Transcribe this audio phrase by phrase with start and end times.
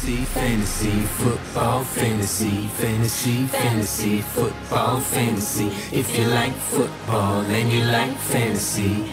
[0.00, 5.66] Fantasy, fantasy, football, fantasy, fantasy, fantasy, football, fantasy.
[5.92, 9.12] If you like football and you like fantasy.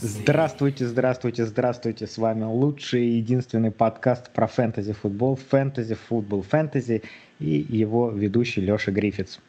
[0.00, 2.06] Здравствуйте, здравствуйте, здравствуйте.
[2.06, 7.02] С вами лучший и единственный подкаст про фэнтези-футбол, фэнтези-футбол, фэнтези
[7.38, 9.40] и его ведущий Леша Гриффитс.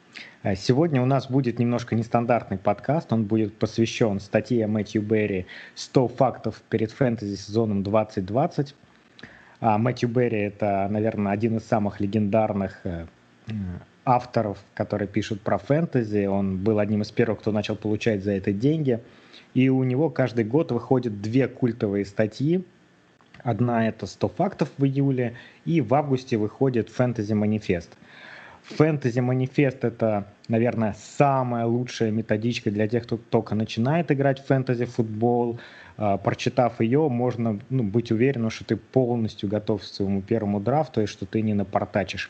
[0.43, 3.11] А Сегодня у нас будет немножко нестандартный подкаст.
[3.11, 5.45] Он будет посвящен статье Мэтью Берри
[5.75, 8.73] «100 фактов перед фэнтези сезоном 2020».
[9.59, 13.07] А Мэтью Берри– это, наверное, один из самых легендарных э,
[14.05, 16.25] авторов, которые пишут про фэнтези.
[16.27, 19.01] Он был одним из первых, кто начал получать за это деньги.
[19.53, 22.63] И у него каждый год выходят две культовые статьи.
[23.43, 27.97] Одна– это «100 фактов» в июле, и в августе выходит «Фэнтези Манифест».
[28.69, 34.85] Фэнтези Манифест это, наверное, самая лучшая методичка для тех, кто только начинает играть в фэнтези
[34.85, 35.59] футбол.
[35.95, 41.01] А, прочитав ее, можно ну, быть уверенным, что ты полностью готов к своему первому драфту
[41.01, 42.29] и что ты не напортачишь.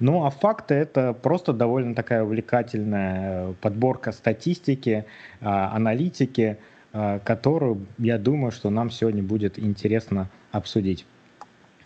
[0.00, 5.04] Ну а факты это просто довольно такая увлекательная подборка статистики,
[5.42, 6.56] а, аналитики,
[6.94, 11.04] а, которую, я думаю, что нам сегодня будет интересно обсудить.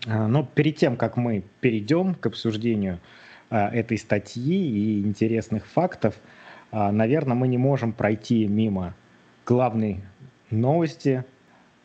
[0.07, 2.99] Но перед тем, как мы перейдем к обсуждению
[3.53, 6.19] этой статьи и интересных фактов,
[6.71, 8.95] а, наверное, мы не можем пройти мимо
[9.45, 10.01] главной
[10.51, 11.25] новости,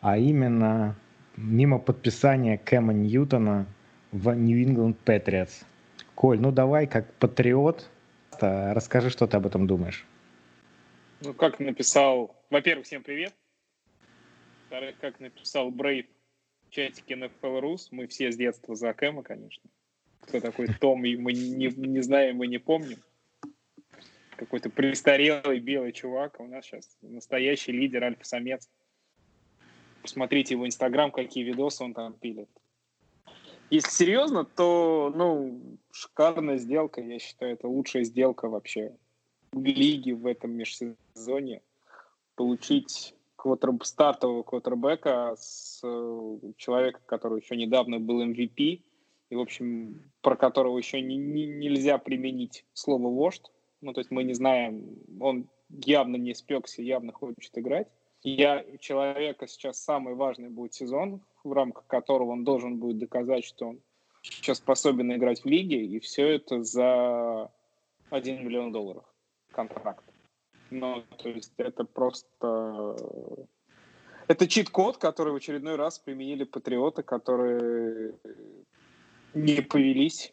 [0.00, 0.96] а именно
[1.36, 3.66] мимо подписания Кэма Ньютона
[4.12, 5.64] в New England Patriots.
[6.14, 7.90] Коль, ну давай, как патриот,
[8.40, 10.06] расскажи, что ты об этом думаешь.
[11.20, 12.34] Ну, как написал...
[12.48, 13.34] Во-первых, всем привет.
[14.70, 16.06] Во-вторых, как написал Брейв
[16.66, 19.68] в чатике NFL Rus, мы все с детства за Кэма, конечно
[20.28, 22.98] кто такой Том, и мы не, не знаем, мы не помним.
[24.36, 28.70] Какой-то престарелый белый чувак, а у нас сейчас настоящий лидер, альфа-самец.
[30.02, 32.48] Посмотрите его инстаграм, какие видосы он там пилит.
[33.70, 38.96] Если серьезно, то, ну, шикарная сделка, я считаю, это лучшая сделка вообще
[39.52, 41.62] в лиге в этом межсезонье.
[42.36, 43.72] Получить квотер...
[43.82, 48.82] стартового квотербека с э, человека, который еще недавно был MVP,
[49.30, 53.50] и, в общем, про которого еще не, не, нельзя применить слово «вождь».
[53.80, 57.88] Ну, то есть мы не знаем, он явно не спекся, явно хочет играть.
[58.22, 63.68] Я человека сейчас самый важный будет сезон, в рамках которого он должен будет доказать, что
[63.68, 63.80] он
[64.22, 67.52] сейчас способен играть в лиге, и все это за
[68.10, 69.04] 1 миллион долларов
[69.52, 70.04] контракт.
[70.70, 72.96] Ну, то есть это просто...
[74.26, 78.14] Это чит-код, который в очередной раз применили патриоты, которые
[79.34, 80.32] не повелись,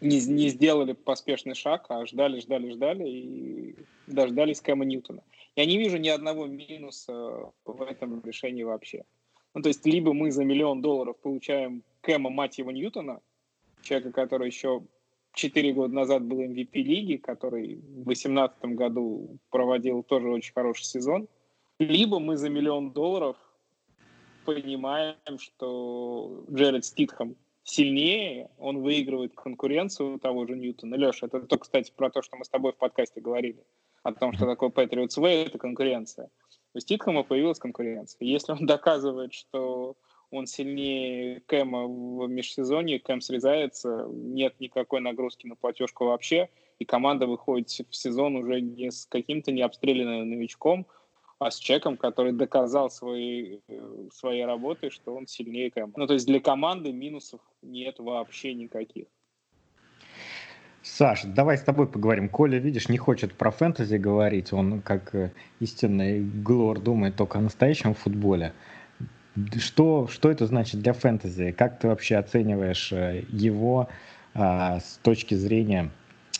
[0.00, 3.76] не, не сделали поспешный шаг, а ждали, ждали, ждали и
[4.06, 5.22] дождались Кэма Ньютона.
[5.56, 9.04] Я не вижу ни одного минуса в этом решении вообще.
[9.54, 13.20] Ну, то есть, либо мы за миллион долларов получаем Кэма, мать его, Ньютона,
[13.82, 14.82] человека, который еще
[15.32, 21.28] 4 года назад был MVP лиги, который в 2018 году проводил тоже очень хороший сезон,
[21.78, 23.36] либо мы за миллион долларов
[24.44, 27.36] понимаем, что Джеред Ститхам
[27.68, 30.94] сильнее, он выигрывает конкуренцию того же Ньютона.
[30.94, 33.62] Леша, это то, кстати, про то, что мы с тобой в подкасте говорили,
[34.02, 36.30] о том, что такое Patriots Way, это конкуренция.
[36.74, 38.26] У Ститхэма появилась конкуренция.
[38.26, 39.96] Если он доказывает, что
[40.30, 46.48] он сильнее Кэма в межсезонье, Кэм срезается, нет никакой нагрузки на платежку вообще,
[46.78, 50.86] и команда выходит в сезон уже не с каким-то необстрелянным новичком,
[51.38, 55.94] а с человеком, который доказал своей, э, своей работой, что он сильнее команды.
[56.00, 59.06] Ну, то есть для команды минусов нет вообще никаких.
[60.82, 62.28] Саш, давай с тобой поговорим.
[62.28, 64.52] Коля, видишь, не хочет про фэнтези говорить.
[64.52, 68.52] Он, как э, истинный глор, думает только о настоящем футболе.
[69.58, 71.52] Что, что это значит для фэнтези?
[71.52, 73.88] Как ты вообще оцениваешь э, его
[74.34, 75.90] а, с точки зрения,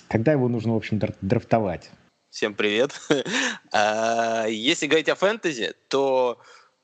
[0.09, 1.91] когда его нужно, в общем, драфтовать?
[2.31, 2.93] Всем привет.
[3.71, 6.39] А, если говорить о фэнтези, то,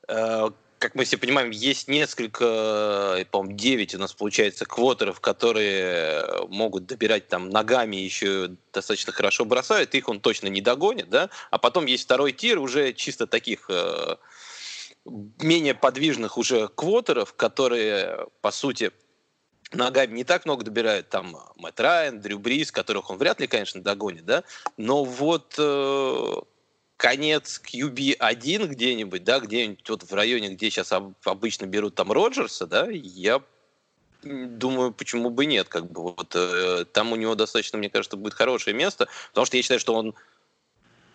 [0.07, 6.85] э, как мы все понимаем, есть несколько, по-моему, 9 у нас получается квотеров, которые могут
[6.85, 11.87] добирать там ногами еще достаточно хорошо бросают, их он точно не догонит, да, а потом
[11.87, 14.17] есть второй тир уже чисто таких э,
[15.05, 18.91] менее подвижных уже квотеров, которые, по сути,
[19.75, 23.81] ногами не так много добирают, там Мэтт Райан, Дрю Брис, которых он вряд ли, конечно,
[23.81, 24.43] догонит, да,
[24.77, 26.33] но вот э,
[26.97, 30.93] конец QB1 где-нибудь, да, где-нибудь вот в районе, где сейчас
[31.23, 33.41] обычно берут там Роджерса, да, я
[34.23, 38.33] думаю, почему бы нет, как бы вот э, там у него достаточно, мне кажется, будет
[38.33, 40.15] хорошее место, потому что я считаю, что он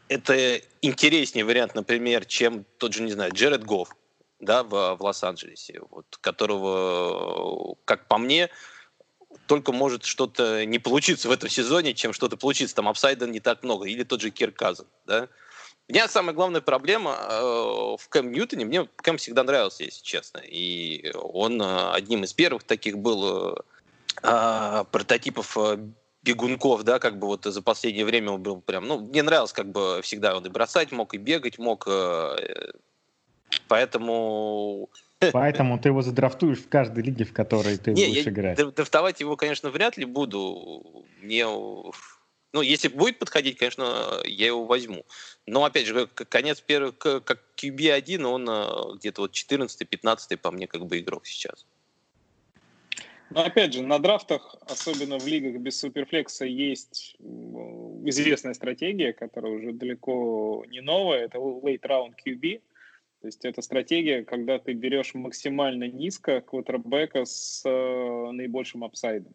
[0.09, 3.95] это интереснее вариант, например, чем тот же, не знаю, Джеред Гофф,
[4.41, 8.51] да, в, в Лос-Анджелесе, вот, которого, как по мне,
[9.47, 12.77] только может что-то не получиться в этом сезоне, чем что-то получится.
[12.77, 13.87] Там апсайда не так много.
[13.87, 15.29] Или тот же Кир Казан, да.
[15.89, 17.41] У меня самая главная проблема э,
[17.99, 18.65] в Кэм Ньютоне.
[18.65, 20.39] Мне Кэм всегда нравился, если честно.
[20.39, 23.57] И он э, одним из первых таких был
[24.23, 25.79] э, прототипов э,
[26.23, 29.71] бегунков, да, как бы вот за последнее время он был прям, ну, мне нравилось, как
[29.71, 32.73] бы всегда он и бросать мог, и бегать мог, э,
[33.69, 34.91] поэтому...
[35.33, 38.75] Поэтому ты его задрафтуешь в каждой лиге, в которой ты не, будешь я играть.
[38.75, 41.05] Драфтовать его, конечно, вряд ли буду.
[41.21, 41.45] Мне
[42.53, 45.05] ну, если будет подходить, конечно, я его возьму.
[45.47, 50.87] Но, опять же, конец первый, как QB1, он э, где-то вот 14-15 по мне как
[50.87, 51.65] бы игрок сейчас.
[53.31, 57.17] Но опять же, на драфтах, особенно в лигах без суперфлекса, есть
[58.05, 61.27] известная стратегия, которая уже далеко не новая.
[61.27, 62.61] Это late round QB.
[63.21, 69.35] То есть это стратегия, когда ты берешь максимально низко квотербека с э, наибольшим апсайдом.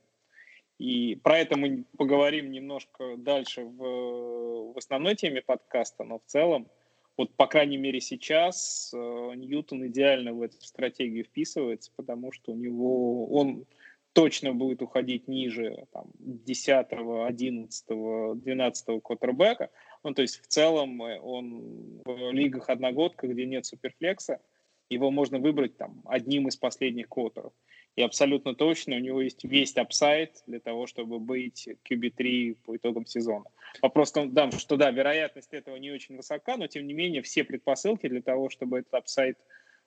[0.79, 6.67] И про это мы поговорим немножко дальше в, в основной теме подкаста, но в целом,
[7.15, 8.97] вот по крайней мере сейчас, э,
[9.35, 13.65] Ньютон идеально в эту стратегию вписывается, потому что у него он
[14.13, 19.69] точно будет уходить ниже там, 10, 11, 12 квотербека.
[20.05, 24.39] Ну, то есть в целом э, он в лигах одногодка, где нет суперфлекса,
[24.87, 27.53] его можно выбрать там одним из последних квотеров.
[27.95, 33.07] И абсолютно точно у него есть весь upside для того, чтобы быть QB3 по итогам
[33.07, 33.45] сезона.
[33.81, 37.23] Вопрос в том, да, что да, вероятность этого не очень высока, но тем не менее
[37.23, 39.39] все предпосылки для того, чтобы этот upside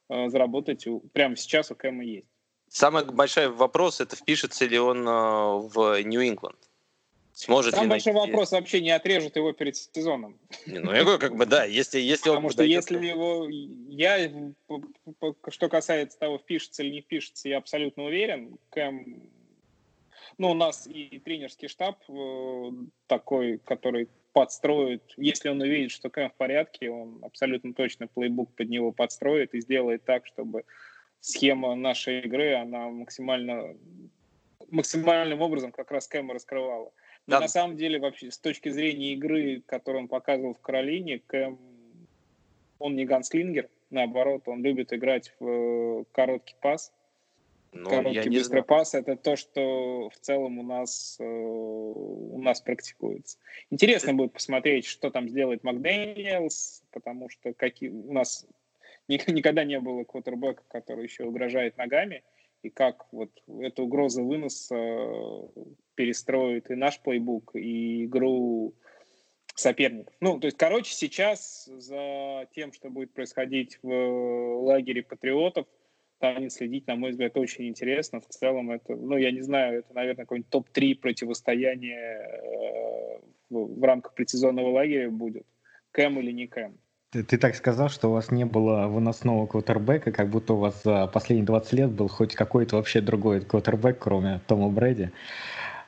[0.08, 2.26] э, заработать у, прямо сейчас у Кэма есть.
[2.66, 6.67] Самый большой вопрос, это впишется ли он э, в Нью-Ингланд.
[7.38, 8.32] Сможет Там ли большой найти...
[8.32, 10.40] вопрос, вообще не отрежут его перед сезоном.
[10.66, 13.46] Ну, я говорю, как бы, да, если, если Потому что если его...
[13.48, 14.28] Я,
[15.48, 18.58] что касается того, впишется или не впишется, я абсолютно уверен.
[18.70, 19.30] Кэм...
[20.36, 22.70] Ну, у нас и тренерский штаб э,
[23.06, 28.68] такой, который подстроит, если он увидит, что Кэм в порядке, он абсолютно точно плейбук под
[28.68, 30.64] него подстроит и сделает так, чтобы
[31.20, 33.76] схема нашей игры, она максимально
[34.70, 36.90] максимальным образом как раз Кэма раскрывала.
[37.28, 37.40] Да.
[37.40, 41.58] на самом деле, вообще, с точки зрения игры, которую он показывал в Каролине, Кэм,
[42.78, 46.90] он не ганслингер, наоборот, он любит играть в э, короткий пас.
[47.72, 48.64] Ну, короткий быстрый знаю.
[48.64, 53.36] пас это то, что в целом у нас, э, у нас практикуется.
[53.68, 58.46] Интересно будет посмотреть, что там сделает Макдэниелс, потому что какие, у нас
[59.08, 62.22] никогда не было квотербека, который еще угрожает ногами
[62.62, 65.48] и как вот эта угроза выноса э,
[65.94, 68.74] перестроит и наш плейбук, и игру
[69.54, 70.14] соперников.
[70.20, 75.66] Ну, то есть, короче, сейчас за тем, что будет происходить в лагере патриотов,
[76.16, 78.20] станет следить, на мой взгляд, очень интересно.
[78.20, 83.20] В целом это, ну, я не знаю, это, наверное, какой-нибудь топ-3 противостояния э,
[83.50, 85.46] в, в рамках предсезонного лагеря будет.
[85.92, 86.76] Кэм или не Кэм.
[87.10, 90.82] Ты, ты так сказал, что у вас не было выносного квотербека, как будто у вас
[90.84, 95.10] за последние 20 лет был хоть какой-то вообще другой квотербек, кроме Тома Брэди.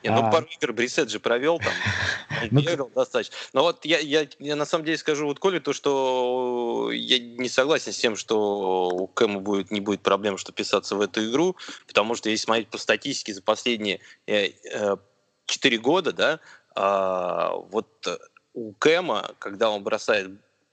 [0.03, 0.31] Не, ну, а...
[0.31, 1.73] пару игр Брисет же провел там,
[2.41, 3.35] он ну, бегал достаточно.
[3.53, 7.49] Но вот я, я, я на самом деле скажу вот Коле то, что я не
[7.49, 11.55] согласен с тем, что у Кэма будет, не будет проблем, что писаться в эту игру,
[11.85, 14.97] потому что если смотреть по статистике за последние э, э,
[15.45, 16.39] 4 года, да,
[16.75, 18.07] э, вот
[18.55, 20.31] у Кэма, когда он бросает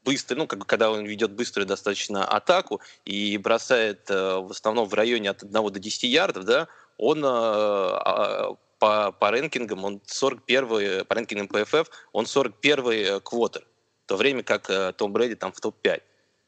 [0.09, 4.95] быстро, ну, как, когда он ведет быструю достаточно атаку и бросает э, в основном в
[4.95, 11.05] районе от 1 до 10 ярдов, да, он э, э, по, по рэнкингам, он 41
[11.05, 13.67] по рэнкингам PFF, он 41 э, квотер,
[14.05, 16.01] в то время как э, Том Брэди там в топ-5.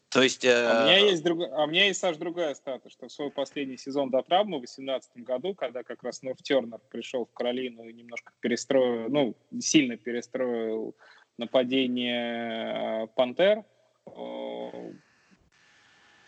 [0.09, 0.45] То есть...
[0.45, 0.67] Э...
[0.67, 1.43] А, у меня есть друг...
[1.53, 4.61] а у меня есть, Саш, другая стата, что в свой последний сезон до травмы в
[4.61, 9.99] 2018 году, когда как раз Норф Тернер пришел в Каролину и немножко перестроил, ну, сильно
[9.99, 10.97] перестроил
[11.41, 13.65] нападение э, Пантер.
[14.07, 14.93] Э,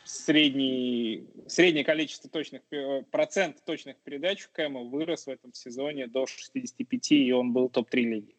[0.04, 6.26] средний, среднее количество точных, э, процент точных передач у Кэма вырос в этом сезоне до
[6.26, 8.34] 65, и он был топ-3 лиги.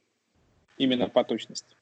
[0.77, 1.75] Именно по точности.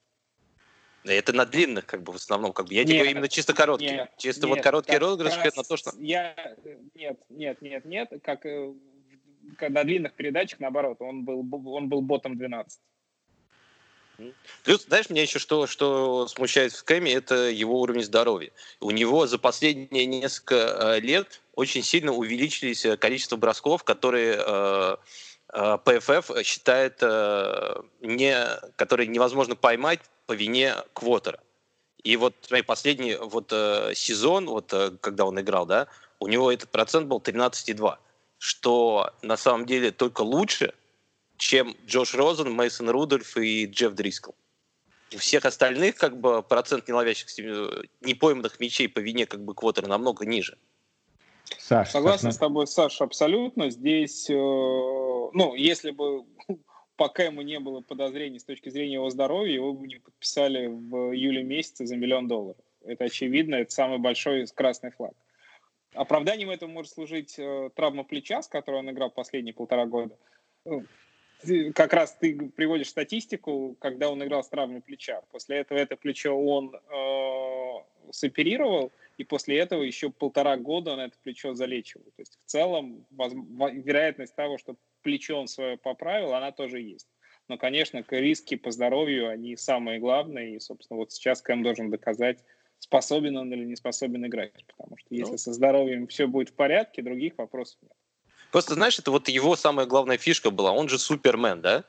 [1.03, 2.75] Это на длинных, как бы, в основном, как бы.
[2.75, 3.91] Я нет, говорю именно чисто короткие.
[3.93, 5.91] Нет, чисто нет, вот короткие розыгрыши, на то, что...
[5.97, 6.35] Я...
[6.93, 8.11] Нет, нет, нет, нет.
[8.21, 8.45] Как,
[9.57, 11.39] как на длинных передачах, наоборот, он был,
[11.73, 12.79] он был ботом 12.
[14.63, 18.51] Плюс, знаешь, меня еще что, что смущает в Кэме, это его уровень здоровья.
[18.79, 24.95] У него за последние несколько э, лет очень сильно увеличились э, количество бросков, которые э,
[25.53, 28.35] э, ПФФ считает, э, не,
[28.75, 31.39] которые невозможно поймать по вине квотера.
[32.03, 35.87] И вот смотри, последний вот э, сезон, вот э, когда он играл, да,
[36.19, 37.97] у него этот процент был 13,2,
[38.37, 40.73] что на самом деле только лучше,
[41.41, 44.31] чем Джош Розен, Мейсон Рудольф и Джефф Дрискл.
[45.13, 49.87] У всех остальных как бы процент неловящихся, э, непойманных мячей по вине как бы квотера
[49.87, 50.57] намного ниже.
[51.57, 53.71] Саш, Согласен Саш, с тобой, Саша, абсолютно.
[53.71, 56.25] Здесь, э, ну, если бы
[56.95, 61.11] пока ему не было подозрений с точки зрения его здоровья, его бы не подписали в
[61.11, 62.61] июле месяце за миллион долларов.
[62.85, 65.13] Это очевидно, это самый большой красный флаг.
[65.95, 70.15] Оправданием этого может служить э, травма плеча, с которой он играл последние полтора года.
[71.73, 75.21] Как раз ты приводишь статистику, когда он играл с травмой плеча.
[75.31, 81.17] После этого это плечо он э, соперировал, и после этого еще полтора года он это
[81.23, 82.05] плечо залечивал.
[82.15, 87.07] То есть в целом вероятность того, что плечо он свое поправил, она тоже есть.
[87.47, 92.43] Но, конечно, риски по здоровью, они самые главные, и, собственно, вот сейчас Кэм должен доказать,
[92.79, 94.53] способен он или не способен играть.
[94.67, 95.37] Потому что если ну.
[95.37, 97.91] со здоровьем все будет в порядке, других вопросов нет.
[98.51, 100.71] Просто, знаешь, это вот его самая главная фишка была.
[100.71, 101.83] Он же супермен, да?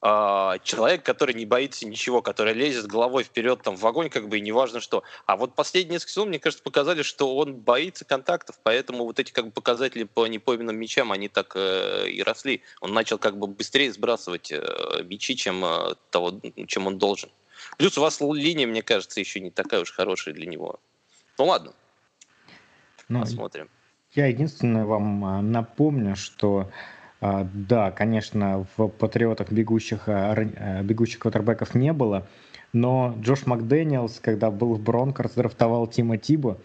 [0.00, 4.38] А, человек, который не боится ничего, который лезет головой вперед там в огонь, как бы
[4.38, 5.02] и неважно что.
[5.26, 9.32] А вот последние несколько сезонов, мне кажется, показали, что он боится контактов, поэтому вот эти
[9.32, 12.62] как бы показатели по непойменным мячам, они так э, и росли.
[12.80, 17.30] Он начал как бы быстрее сбрасывать э, мячи, чем э, того, чем он должен.
[17.76, 20.78] Плюс у вас линия, мне кажется, еще не такая уж хорошая для него.
[21.38, 21.72] Ну ладно,
[23.08, 23.68] ну, посмотрим.
[24.18, 26.68] Я единственное вам а, напомню, что
[27.20, 32.26] а, да, конечно, в патриотах бегущих, а, бегущих квотербеков не было,
[32.72, 36.58] но Джош Макдэниелс, когда был в Бронкорс, драфтовал Тима Тибо,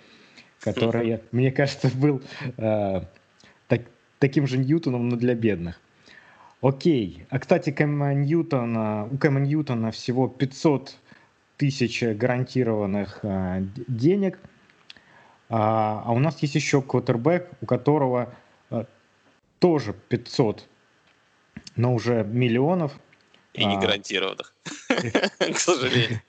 [0.61, 2.23] который, мне кажется, был
[2.57, 3.81] так,
[4.17, 5.79] таким же Ньютоном, но для бедных.
[6.59, 7.23] Окей.
[7.29, 10.95] А, кстати, Кэма Ньютона, у Кэма Ньютона всего 500
[11.57, 13.23] тысяч гарантированных
[13.87, 14.39] денег–
[15.55, 18.33] а, а у нас есть еще квотербек, у которого
[18.71, 18.87] а,
[19.59, 20.67] тоже 500,
[21.75, 22.99] но уже миллионов.
[23.53, 24.51] И не а, гарантированных,
[25.37, 26.21] к сожалению.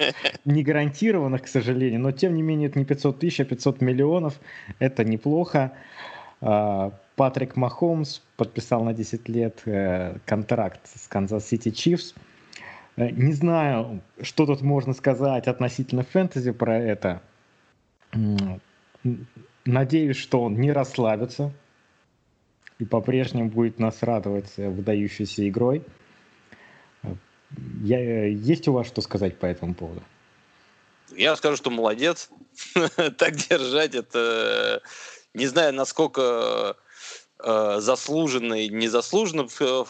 [0.44, 4.38] Не гарантированных, к сожалению, но тем не менее это не 500 тысяч, а 500 миллионов.
[4.78, 5.72] Это неплохо.
[6.42, 12.12] А, Патрик Махомс подписал на 10 лет э, контракт с Канзас Сити Чифс.
[12.96, 17.22] Э, не знаю, что тут можно сказать относительно фэнтези про это.
[19.64, 21.52] Надеюсь, что он не расслабится
[22.78, 25.82] и по-прежнему будет нас радовать выдающейся игрой.
[27.82, 30.02] Я, есть у вас что сказать по этому поводу?
[31.16, 32.30] Я скажу, что молодец.
[33.18, 34.82] так держать это...
[35.34, 36.76] Не знаю, насколько
[37.40, 39.48] э, заслуженно и незаслуженно,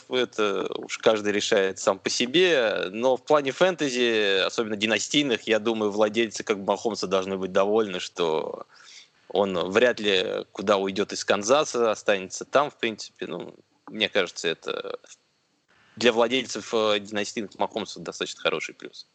[0.08, 5.90] это уж каждый решает сам по себе, но в плане фэнтези, особенно династийных, я думаю,
[5.90, 8.66] владельцы как бы Махомса должны быть довольны, что
[9.34, 13.26] он вряд ли куда уйдет из Канзаса, останется там, в принципе.
[13.26, 13.56] Ну,
[13.88, 15.00] мне кажется, это
[15.96, 19.08] для владельцев э, династийных Махомсов достаточно хороший плюс.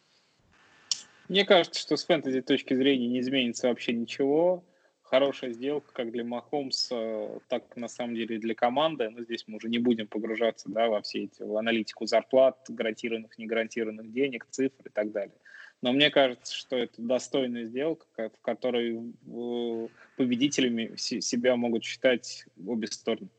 [1.29, 4.63] Мне кажется, что с фэнтези точки зрения не изменится вообще ничего.
[5.03, 9.09] Хорошая сделка как для Махомса, так на самом деле и для команды.
[9.09, 13.37] Но здесь мы уже не будем погружаться да, во все эти в аналитику зарплат, гарантированных,
[13.37, 15.35] не гарантированных денег, цифр и так далее.
[15.81, 22.87] Но мне кажется, что это достойная сделка, в которой э, победителями себя могут считать обе
[22.87, 23.29] стороны.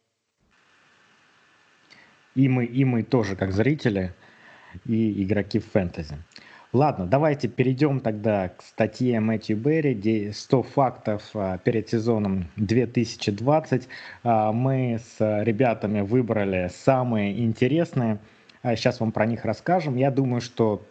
[2.35, 4.15] И мы, и мы тоже, как зрители
[4.87, 6.17] и игроки в фэнтези.
[6.73, 13.89] Ладно, давайте перейдем тогда к статье Мэтью Берри 100 фактов а, перед сезоном 2020.
[14.23, 18.21] А, мы с ребятами выбрали самые интересные.
[18.63, 19.97] Сейчас вам про них расскажем.
[19.97, 20.87] Я думаю, что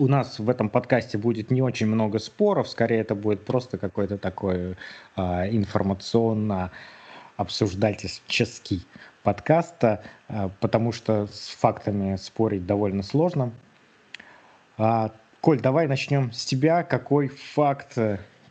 [0.00, 4.16] у нас в этом подкасте будет не очень много споров, скорее это будет просто какой-то
[4.16, 4.76] такой
[5.14, 6.70] а, информационно
[7.36, 8.86] обсуждательский
[9.22, 10.00] подкаст, а,
[10.60, 13.52] потому что с фактами спорить довольно сложно.
[14.78, 16.82] А, Коль, давай начнем с тебя.
[16.82, 17.96] Какой факт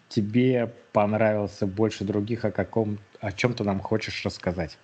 [0.07, 4.77] тебе понравился больше других, о каком, о чем ты нам хочешь рассказать?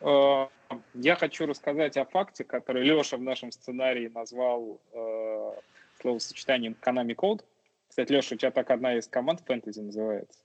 [0.00, 5.52] Я хочу рассказать о факте, который Леша в нашем сценарии назвал э,
[6.00, 7.42] словосочетанием Konami Code.
[7.88, 10.38] Кстати, Леша, у тебя так одна из команд фэнтези называется.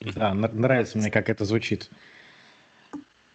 [0.00, 1.90] Да, нравится мне, как это звучит.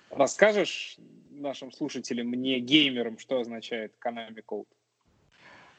[0.10, 0.98] Расскажешь
[1.32, 4.68] нашим слушателям, мне, геймерам, что означает Konami Code?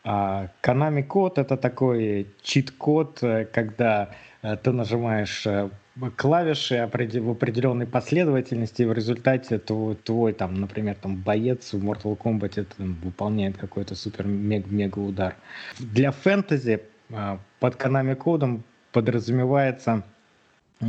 [0.05, 5.71] А, Konami Code— это такой чит-код, э, когда э, ты нажимаешь э,
[6.17, 12.17] клавиши в определенной последовательности, и в результате твой, твой там, например, там боец в Mortal
[12.17, 15.37] Kombat там, выполняет какой-то супер-мега удар.
[15.79, 20.03] Для фэнтези А, под Konami кодом подразумевается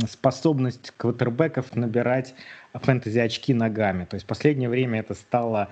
[0.08, 2.34] способность квотербеков набирать
[2.74, 4.04] фэнтези очки ногами.
[4.04, 5.68] То есть в последнее время это стало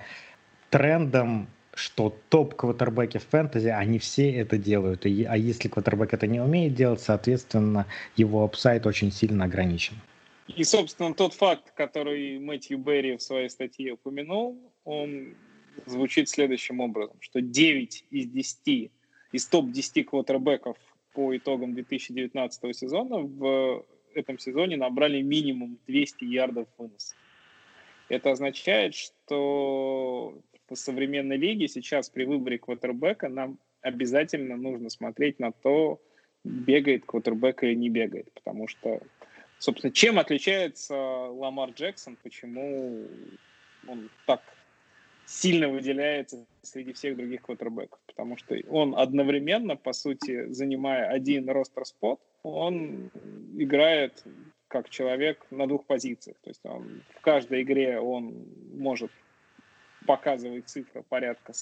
[0.69, 1.47] трендом,
[1.79, 5.05] что топ-квотербеки в фэнтези, они все это делают.
[5.05, 9.95] И, а если квотербек это не умеет делать, соответственно, его апсайт очень сильно ограничен.
[10.47, 15.35] И, собственно, тот факт, который Мэтью Берри в своей статье упомянул, он
[15.85, 18.91] звучит следующим образом, что 9 из 10,
[19.31, 20.77] из топ-10 квотербеков
[21.13, 27.15] по итогам 2019 сезона в этом сезоне набрали минимум 200 ярдов выноса.
[28.09, 30.39] Это означает, что
[30.75, 36.01] в современной лиге сейчас при выборе квотербека нам обязательно нужно смотреть на то,
[36.43, 39.01] бегает квотербек или не бегает, потому что
[39.59, 43.05] Собственно, чем отличается Ламар Джексон, почему
[43.87, 44.41] он так
[45.25, 47.99] сильно выделяется среди всех других квотербеков?
[48.07, 53.11] Потому что он одновременно, по сути, занимая один ростер-спот, он
[53.57, 54.23] играет
[54.69, 56.37] как человек на двух позициях.
[56.41, 59.11] То есть он, в каждой игре он может
[60.05, 61.53] показывать цифры порядка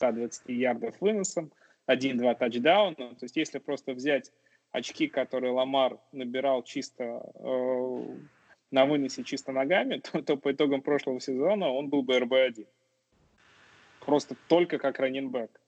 [0.00, 1.52] 100-120 ярдов выносом,
[1.86, 2.94] 1-2 тачдауна.
[2.94, 4.32] То есть если просто взять
[4.72, 8.16] очки, которые Ламар набирал чисто э,
[8.70, 12.66] на выносе чисто ногами, то, то по итогам прошлого сезона он был бы РБ-1.
[14.00, 15.60] Просто только как раненбэк.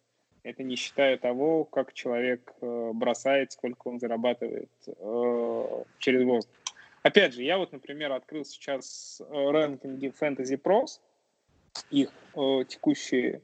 [0.43, 6.55] Это не считая того, как человек э, бросает, сколько он зарабатывает э, через воздух.
[7.03, 11.01] Опять же, я вот, например, открыл сейчас э, рэнкинги Fantasy Pros,
[11.91, 13.43] их э, текущие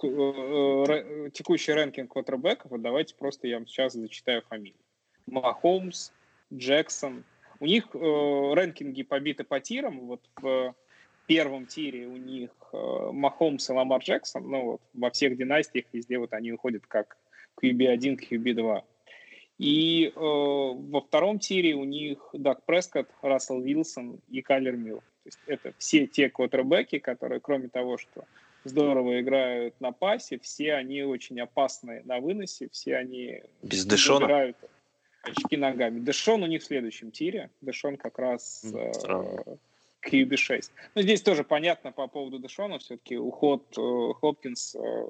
[0.00, 4.78] Э, э, текущий рэнкинг квотербеков, вот давайте просто я вам сейчас зачитаю фамилии.
[5.26, 6.12] Махомс,
[6.52, 7.24] Джексон.
[7.58, 10.06] У них э, рэнкинги побиты по тирам.
[10.06, 10.74] Вот в
[11.26, 14.48] первом тире у них э, Махомс и Ламар Джексон.
[14.48, 17.18] Ну вот во всех династиях везде вот они уходят как
[17.60, 18.82] QB1, QB2.
[19.58, 25.02] И э, во втором тире у них Даг Прескотт, Рассел Вилсон и Кайлер Милл.
[25.22, 28.24] То есть это все те квотербеки, которые, кроме того, что
[28.64, 34.20] здорово играют на пасе, все они очень опасны на выносе, все они Без Дэшона?
[34.20, 34.56] забирают
[35.22, 36.00] очки ногами.
[36.00, 38.92] Дэшон у них в следующем тире, Дэшон как раз э,
[40.06, 40.70] QB6.
[40.94, 45.06] Но здесь тоже понятно по поводу Дэшона, все-таки уход э, Хопкинс э,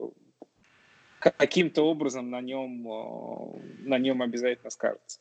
[1.18, 5.20] каким-то образом на нем, э, на нем обязательно скажется.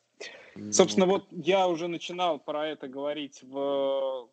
[0.71, 4.27] Собственно, вот я уже начинал про это говорить в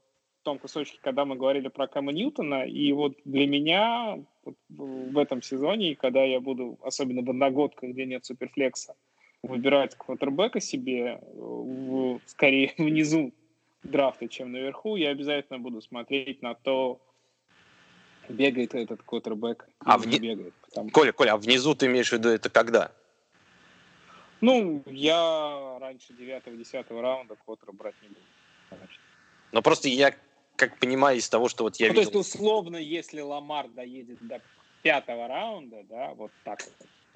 [0.44, 5.42] том кусочке, когда мы говорили про Кэма Ньютона, и вот для меня вот в этом
[5.42, 8.94] сезоне, когда я буду, особенно в одногодках, где нет суперфлекса,
[9.42, 13.32] выбирать квотербека себе, в, скорее внизу
[13.82, 17.00] драфта, чем наверху, я обязательно буду смотреть на то,
[18.28, 20.18] бегает этот квотербек а вни...
[20.18, 20.54] бегает.
[20.66, 20.90] Потому...
[20.90, 22.92] Коля, Коля, а внизу ты имеешь в виду это когда?
[24.40, 28.20] Ну, я раньше 9-10 раунда квотера брать не буду.
[29.52, 30.14] Но просто я
[30.56, 32.10] как понимаю из того, что вот я ну, видел...
[32.10, 34.40] То есть, условно, если Ламар доедет до
[34.82, 36.62] пятого раунда, да, вот так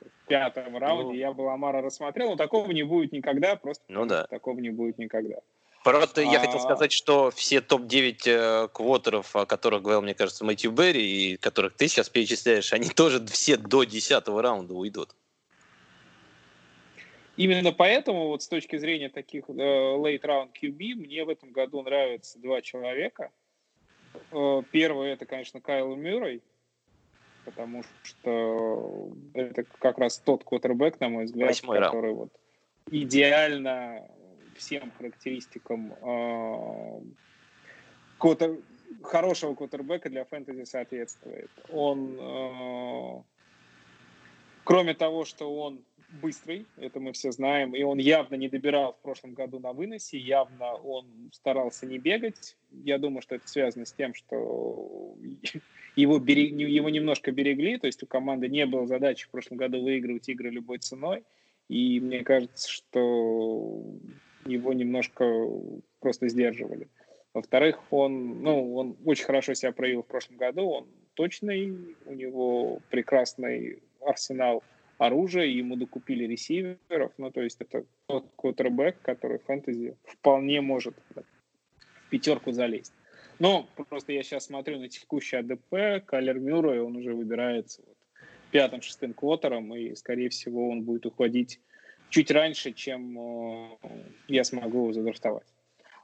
[0.01, 4.07] в пятом раунде ну, я бы Ламара рассмотрел, но такого не будет никогда, просто ну,
[4.07, 4.27] да.
[4.27, 5.37] такого не будет никогда.
[5.85, 6.24] Просто а...
[6.24, 11.33] я хотел сказать, что все топ-9 э, квотеров, о которых говорил, мне кажется, Мэтью Берри,
[11.33, 15.14] и которых ты сейчас перечисляешь, они тоже все до 10 раунда уйдут.
[17.38, 21.83] Именно поэтому, вот с точки зрения таких э, late round QB, мне в этом году
[21.83, 23.31] нравятся два человека.
[24.33, 26.42] Э, первый это, конечно, Кайл Мюррей,
[27.44, 32.18] потому что это как раз тот квотербек, на мой взгляд, Восьмой который раунд.
[32.18, 32.33] вот
[32.90, 34.11] идеально
[34.57, 37.01] всем характеристикам э,
[38.18, 38.59] квотер,
[39.05, 41.53] хорошего квотербека для фэнтези соответствует.
[41.70, 43.22] Он, э,
[44.64, 45.85] кроме того, что он
[46.23, 50.18] быстрый, это мы все знаем, и он явно не добирал в прошлом году на выносе,
[50.18, 52.57] явно он старался не бегать.
[52.71, 55.16] Я думаю, что это связано с тем, что
[55.97, 59.83] его, берег, его немножко берегли, то есть у команды не было задачи в прошлом году
[59.83, 61.25] выигрывать игры любой ценой,
[61.68, 63.85] и мне кажется, что
[64.47, 65.25] его немножко
[66.01, 66.88] просто сдерживали.
[67.35, 72.81] Во-вторых, он, ну, он очень хорошо себя проявил в прошлом году, он точный, у него
[72.90, 74.62] прекрасный арсенал
[74.98, 82.11] оружия, ему докупили ресиверов, ну, то есть это тот квотербек, который фэнтези вполне может в
[82.11, 82.92] пятерку залезть.
[83.38, 87.96] Но просто я сейчас смотрю на текущий АДП, Калер Мюррей, он уже выбирается вот
[88.50, 91.61] пятым-шестым квотером, и, скорее всего, он будет уходить
[92.11, 93.76] чуть раньше, чем э,
[94.28, 95.46] я смогу его задрафтовать.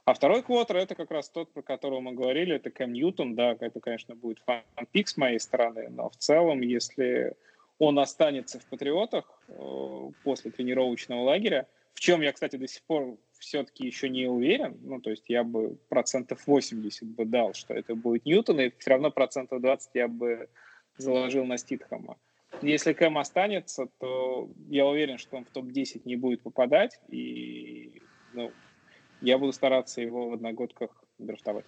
[0.05, 3.57] А второй квотер это как раз тот, про которого мы говорили, это Кэм Ньютон, да,
[3.59, 7.33] это, конечно, будет фан-пик с моей стороны, но в целом, если
[7.79, 13.17] он останется в Патриотах э, после тренировочного лагеря, в чем я, кстати, до сих пор
[13.39, 14.77] все-таки еще не уверен.
[14.83, 18.91] Ну, то есть я бы процентов 80 бы дал, что это будет Ньютон, и все
[18.91, 20.49] равно процентов 20 я бы
[20.97, 22.17] заложил на Ститхэма.
[22.61, 28.01] Если Кэм останется, то я уверен, что он в топ-10 не будет попадать, и
[28.33, 28.51] ну,
[29.21, 31.65] я буду стараться его в одногодках драфтовать.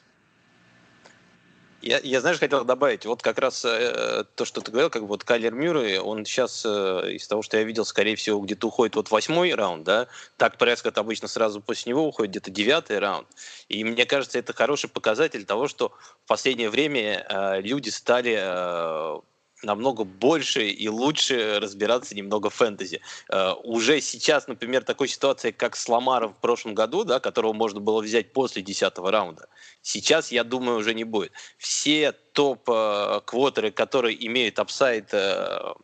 [1.82, 5.24] Я, я, знаешь, хотел добавить, вот как раз э, то, что ты говорил, как вот
[5.24, 9.12] Кайлер Мюррей, он сейчас, э, из того, что я видел, скорее всего, где-то уходит вот
[9.12, 13.28] восьмой раунд, да, так Прескотт обычно сразу после него уходит где-то девятый раунд.
[13.70, 15.94] И мне кажется, это хороший показатель того, что
[16.26, 19.20] в последнее время э, люди стали э,
[19.64, 23.02] намного больше и лучше разбираться немного в фэнтези.
[23.30, 27.80] Uh, уже сейчас, например, такой ситуации, как с Ламаром в прошлом году, да, которого можно
[27.80, 29.48] было взять после 10 раунда,
[29.88, 31.32] сейчас, я думаю, уже не будет.
[31.58, 35.78] Все топ-квотеры, которые имеют upside, э,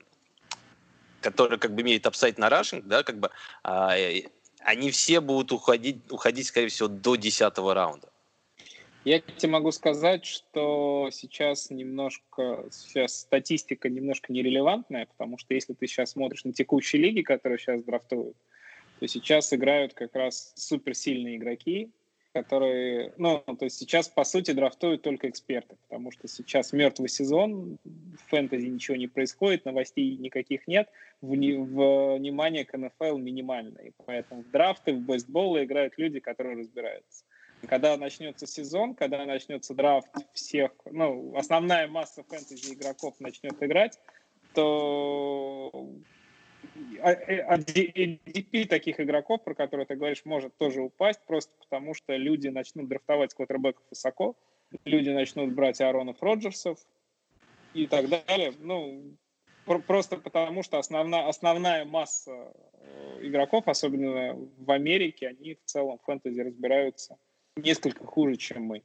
[1.21, 3.29] которые как бы имеют upside на rushing, да, как бы,
[3.63, 8.09] э, они все будут уходить, уходить, скорее всего, до 10 раунда.
[9.05, 15.87] Я тебе могу сказать, что сейчас немножко, сейчас статистика немножко нерелевантная, потому что если ты
[15.87, 18.37] сейчас смотришь на текущие лиги, которые сейчас драфтуют,
[18.99, 21.91] то сейчас играют как раз суперсильные игроки,
[22.33, 27.77] которые, ну, то есть сейчас, по сути, драфтуют только эксперты, потому что сейчас мертвый сезон,
[27.83, 30.89] в фэнтези ничего не происходит, новостей никаких нет,
[31.21, 37.23] внимание к НФЛ минимальное, и поэтому в драфты, в бейсболы играют люди, которые разбираются.
[37.67, 43.99] Когда начнется сезон, когда начнется драфт всех, ну, основная масса фэнтези игроков начнет играть,
[44.53, 45.89] то
[46.75, 52.87] ADP таких игроков, про которые ты говоришь, может тоже упасть, просто потому что люди начнут
[52.87, 54.35] драфтовать квотербеков высоко,
[54.85, 56.79] люди начнут брать Аронов Роджерсов
[57.73, 58.53] и так далее.
[58.59, 59.15] Ну,
[59.65, 66.05] просто потому что основная, основная масса э, игроков, особенно в Америке, они в целом в
[66.05, 67.17] фэнтези разбираются
[67.55, 68.83] несколько хуже, чем мы.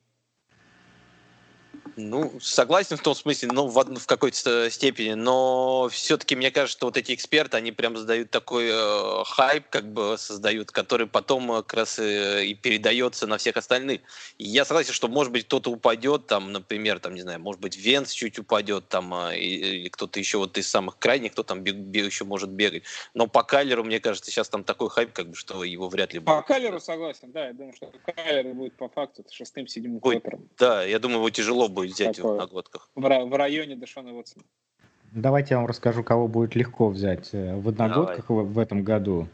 [2.00, 6.87] Ну, согласен в том смысле, ну, в, в какой-то степени, но все-таки мне кажется, что
[6.87, 11.56] вот эти эксперты, они прям создают такой э, хайп, как бы создают, который потом э,
[11.56, 14.02] как раз э, и передается на всех остальных.
[14.38, 17.76] И я согласен, что, может быть, кто-то упадет, там, например, там, не знаю, может быть,
[17.76, 21.74] Венс чуть упадет, там, э, или кто-то еще вот из самых крайних, кто там бег,
[21.74, 22.84] бег, еще может бегать.
[23.14, 26.20] Но по Кайлеру, мне кажется, сейчас там такой хайп, как бы, что его вряд ли
[26.20, 26.26] будет.
[26.26, 29.98] По Кайлеру согласен, да, я думаю, что Кайлер будет по факту шестым-седьмым
[30.58, 32.90] Да, я думаю, его тяжело будет взять такое, в одногодках.
[32.94, 34.44] В, в районе Дэшона Уотсона.
[35.12, 39.29] Давайте я вам расскажу, кого будет легко взять э, в одногодках в, в этом году.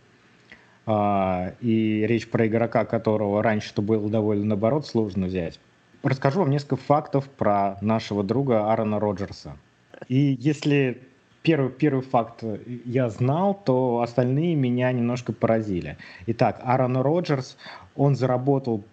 [0.87, 5.59] А, и речь про игрока, которого раньше-то было довольно, наоборот, сложно взять.
[6.03, 9.57] Расскажу вам несколько фактов про нашего друга Аарона Роджерса.
[10.09, 11.01] И если
[11.43, 12.45] первый, первый факт
[12.85, 15.97] я знал, то остальные меня немножко поразили.
[16.27, 17.57] Итак, Аарон Роджерс,
[17.97, 18.85] он заработал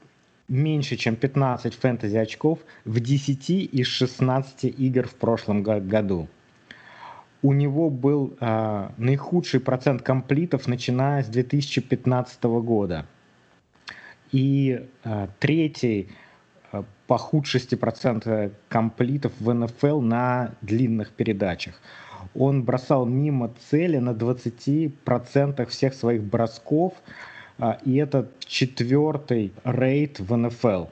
[0.52, 6.28] меньше, чем 15 фэнтези очков в 10 из 16 игр в прошлом году.
[7.42, 13.06] У него был э, наихудший процент комплитов, начиная с 2015 года.
[14.32, 16.10] И э, третий
[16.72, 21.82] э, по худшести процента комплитов в НФЛ на длинных передачах.
[22.36, 27.31] Он бросал мимо цели на 20% всех своих бросков, а,
[27.86, 30.86] и это четвертый рейд в НФЛ.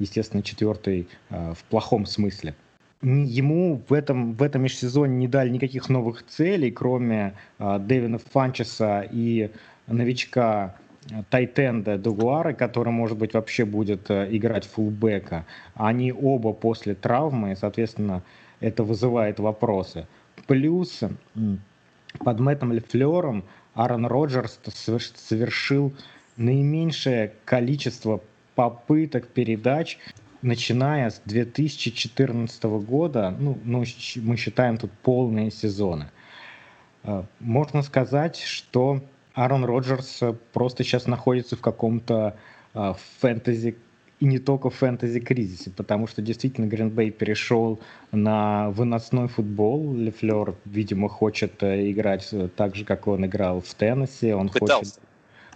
[0.00, 2.54] Естественно, четвертый а, в плохом смысле.
[3.02, 9.06] Ему в этом, в этом межсезоне не дали никаких новых целей, кроме а, Дэвина Фанчеса
[9.10, 9.50] и
[9.86, 10.74] новичка
[11.28, 15.44] Тайтенда Дугуары, который, может быть, вообще будет играть фулбека.
[15.74, 18.22] Они оба после травмы, и, соответственно,
[18.60, 20.06] это вызывает вопросы.
[20.46, 21.00] Плюс
[22.18, 23.44] под Мэттом Лефлером
[23.80, 24.60] Аарон Роджерс
[25.16, 25.94] совершил
[26.36, 28.20] наименьшее количество
[28.54, 29.96] попыток передач,
[30.42, 33.84] начиная с 2014 года, ну, ну,
[34.16, 36.10] мы считаем тут полные сезоны.
[37.04, 40.20] А, можно сказать, что Аарон Роджерс
[40.52, 42.36] просто сейчас находится в каком-то
[42.74, 43.78] а, фэнтези
[44.20, 47.80] и не только в фэнтези-кризисе, потому что действительно Гринбей перешел
[48.12, 49.94] на выносной футбол.
[49.94, 54.34] Лефлер, видимо, хочет э, играть э, так же, как он играл в Теннессе.
[54.34, 55.00] Он пытался.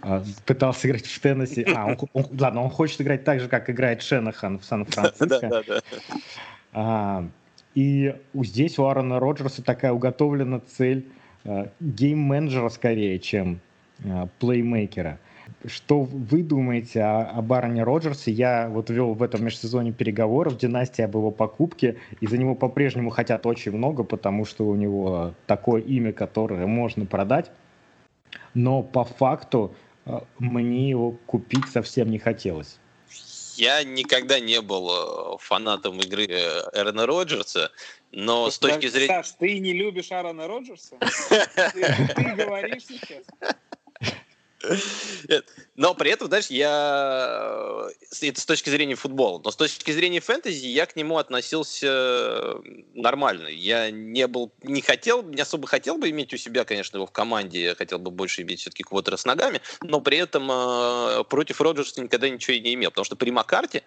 [0.01, 1.63] хочет пытался играть в Теннессе.
[1.75, 5.63] А, он, он, ладно, он хочет играть так же, как играет Шенахан в Сан-Франциско.
[6.73, 7.27] А,
[7.75, 11.07] и здесь у Аарона Роджерса такая уготовлена цель
[11.43, 13.59] э, гейм-менеджера скорее, чем
[14.03, 15.19] э, плеймейкера.
[15.65, 18.31] Что вы думаете о, о Бароне Роджерсе?
[18.31, 23.09] Я вот вел в этом межсезоне переговоров, династия об его покупке, и за него по-прежнему
[23.09, 27.51] хотят очень много, потому что у него такое имя, которое можно продать.
[28.53, 32.79] Но по факту э, мне его купить совсем не хотелось.
[33.55, 37.71] Я никогда не был э, фанатом игры э, Эрона Роджерса,
[38.11, 39.07] но с точки зрения...
[39.07, 40.97] Саш, ты не любишь Аарона Роджерса?
[40.99, 43.23] Ты говоришь сейчас?
[45.75, 47.89] Но при этом, знаешь, я...
[48.21, 49.41] Это с точки зрения футбола.
[49.43, 52.55] Но с точки зрения фэнтези я к нему относился
[52.93, 53.49] нормально.
[53.49, 54.53] Я не был...
[54.63, 55.21] Не хотел...
[55.23, 57.61] Не особо хотел бы иметь у себя, конечно, его в команде.
[57.61, 59.61] Я хотел бы больше иметь все-таки квотера с ногами.
[59.81, 62.91] Но при этом э, против Роджерса никогда ничего и не имел.
[62.91, 63.83] Потому что при Маккарте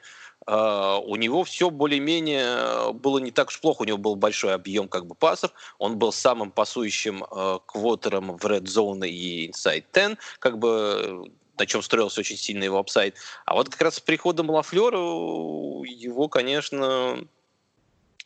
[0.46, 3.82] э, у него все более-менее было не так уж плохо.
[3.82, 5.52] У него был большой объем как бы пасов.
[5.78, 10.18] Он был самым пасующим э, quarter ом в Red Zone и Inside 10.
[10.38, 13.16] Как бы бы на чем строился очень сильно его upside.
[13.44, 17.18] А вот как раз с приходом Лафлера его, конечно,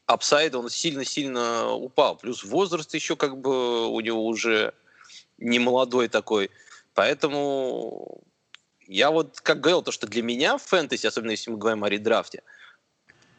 [0.06, 2.16] upside, он сильно-сильно упал.
[2.16, 4.74] Плюс возраст еще как бы у него уже
[5.38, 6.50] не молодой такой.
[6.94, 8.22] Поэтому
[8.86, 11.88] я вот как говорил, то, что для меня в фэнтези, особенно если мы говорим о
[11.88, 12.42] редрафте,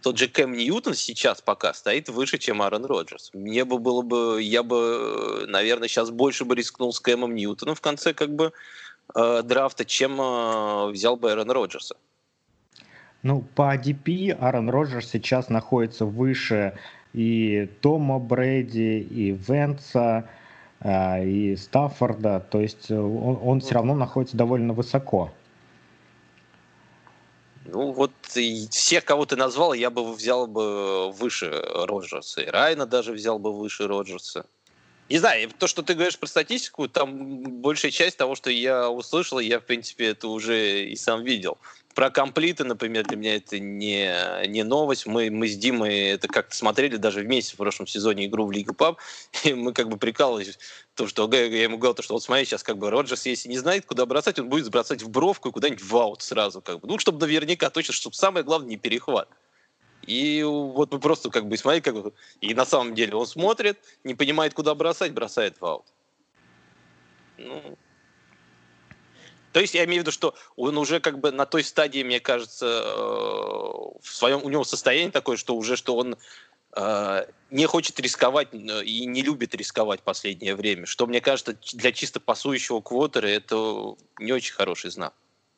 [0.01, 3.29] тот же Кэм Ньютон сейчас пока стоит выше, чем Аарон Роджерс.
[3.33, 7.81] Мне бы было бы, я бы, наверное, сейчас больше бы рискнул с Кэмом Ньютоном в
[7.81, 8.51] конце как бы
[9.15, 11.95] э, драфта, чем э, взял бы Аарон Роджерса.
[13.21, 16.77] Ну, по ADP Аарон Роджерс сейчас находится выше
[17.13, 20.29] и Тома Брэди, и Венца,
[20.81, 22.45] э, и Стаффорда.
[22.49, 25.31] То есть он, он все равно находится довольно высоко.
[27.65, 31.49] Ну, вот всех, кого ты назвал, я бы взял бы выше
[31.87, 32.41] Роджерса.
[32.41, 34.45] И Райна даже взял бы выше Роджерса.
[35.13, 39.37] Не знаю, то, что ты говоришь про статистику, там большая часть того, что я услышал,
[39.37, 41.59] я, в принципе, это уже и сам видел.
[41.93, 44.11] Про комплиты, например, для меня это не,
[44.47, 45.05] не новость.
[45.05, 48.73] Мы, мы с Димой это как-то смотрели даже вместе в прошлом сезоне игру в Лигу
[48.73, 48.97] Паб,
[49.43, 50.57] и мы как бы прикалывались,
[50.95, 53.59] то, что я ему говорил, то, что вот смотри, сейчас как бы Роджерс, если не
[53.59, 56.59] знает, куда бросать, он будет бросать в бровку и куда-нибудь в аут сразу.
[56.59, 56.87] Как бы.
[56.87, 59.29] Ну, чтобы наверняка точно, чтобы самое главное не перехват.
[60.05, 64.15] И вот мы просто как бы смотрим, как и на самом деле он смотрит, не
[64.15, 65.85] понимает, куда бросать, бросает в аут.
[67.37, 67.77] Ну,
[69.53, 72.19] то есть я имею в виду, что он уже как бы на той стадии, мне
[72.19, 72.97] кажется, э,
[74.01, 76.17] в своем у него состояние такое, что уже что он
[76.75, 80.87] э, не хочет рисковать э, и не любит рисковать последнее время.
[80.87, 85.13] Что, мне кажется, для чисто пасующего квотера это не очень хороший знак.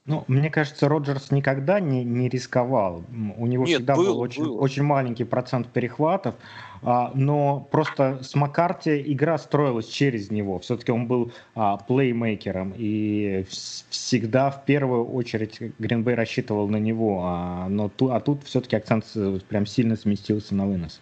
[0.07, 3.03] Ну, мне кажется, Роджерс никогда не, не рисковал.
[3.37, 6.35] У него Нет, всегда был, был, очень, был очень маленький процент перехватов,
[6.83, 10.59] а, но просто с Маккарти игра строилась через него.
[10.59, 17.67] Все-таки он был а, плеймейкером, и всегда в первую очередь Гринбей рассчитывал на него, а,
[17.67, 19.05] но ту, а тут все-таки акцент
[19.49, 21.01] прям сильно сместился на вынос.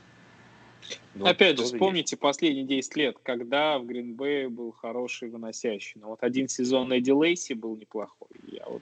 [1.15, 2.21] Ну, Опять же, вспомните есть.
[2.21, 5.99] последние 10 лет, когда в Гринбее был хороший выносящий.
[5.99, 8.29] Но вот один сезон Эдди Лейси был неплохой.
[8.47, 8.81] Я вот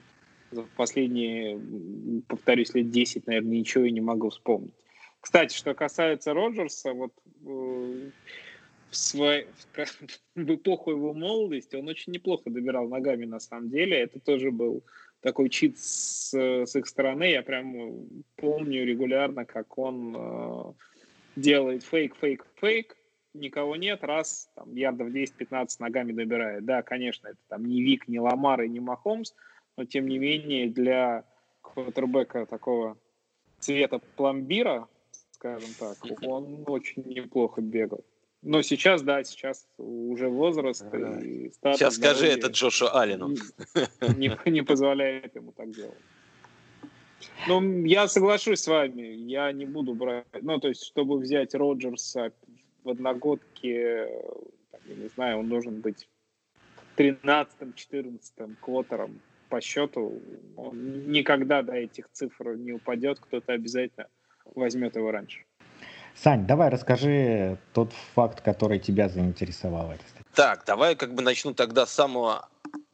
[0.52, 1.60] за последние,
[2.28, 4.74] повторюсь, лет 10, наверное, ничего и не могу вспомнить.
[5.20, 7.12] Кстати, что касается Роджерса, вот
[7.46, 8.10] э,
[8.90, 9.46] в, свой,
[10.34, 13.98] в эпоху его молодости он очень неплохо добирал ногами, на самом деле.
[13.98, 14.84] Это тоже был
[15.20, 17.30] такой чит с, с их стороны.
[17.30, 20.72] Я прям помню регулярно, как он э,
[21.36, 22.96] делает фейк, фейк, фейк,
[23.34, 26.64] никого нет, раз, там, ярдов 10-15 ногами добирает.
[26.64, 29.34] Да, конечно, это там не Вик, не Ламар и не Махомс,
[29.76, 31.24] но тем не менее для
[31.60, 32.96] квотербека такого
[33.58, 34.88] цвета пломбира,
[35.32, 38.04] скажем так, он очень неплохо бегал.
[38.42, 43.28] Но сейчас, да, сейчас уже возраст и статус Сейчас скажи это Джошу Аллену.
[44.16, 45.98] Не, не позволяет ему так делать.
[47.46, 52.32] Ну, я соглашусь с вами, я не буду брать, ну, то есть, чтобы взять Роджерса
[52.82, 54.08] в одногодке,
[54.88, 56.08] я не знаю, он должен быть
[56.96, 59.20] 13-14 квотером
[59.52, 60.22] по счету,
[60.56, 64.06] он никогда до этих цифр не упадет, кто-то обязательно
[64.54, 65.44] возьмет его раньше.
[66.14, 69.92] Сань, давай расскажи тот факт, который тебя заинтересовал.
[70.34, 72.48] Так, давай как бы начну тогда с самого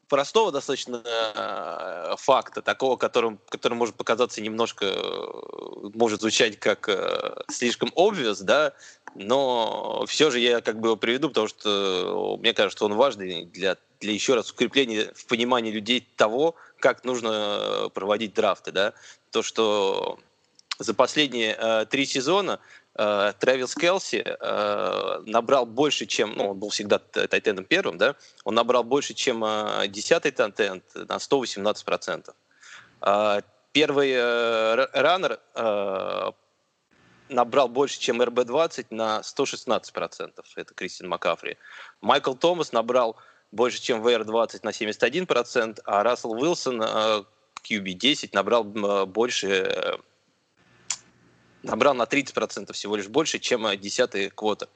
[0.09, 7.35] простого достаточно э, факта, такого, которым, который может показаться немножко, э, может звучать как э,
[7.53, 8.73] слишком obvious, да,
[9.14, 13.77] но все же я как бы его приведу, потому что мне кажется, он важный для
[14.00, 18.72] для еще раз укрепления в понимании людей того, как нужно э, проводить драфты.
[18.72, 18.92] Да?
[19.30, 20.18] То, что
[20.78, 22.61] за последние э, три сезона
[22.94, 28.54] э, Трэвис Келси э, набрал больше, чем, ну, он был всегда тайтендом первым, да, он
[28.54, 32.34] набрал больше, чем э, десятый тайтенд на 118%.
[33.02, 33.40] Э,
[33.72, 36.32] первый э, раннер э,
[37.28, 40.44] набрал больше, чем РБ-20 на 116%.
[40.56, 41.56] Это Кристин Макафри.
[42.00, 43.16] Майкл Томас набрал
[43.50, 49.98] больше, чем ВР-20 на 71%, а Рассел Уилсон QB-10 набрал больше
[51.62, 54.68] набрал на 30% всего лишь больше, чем 10 квота.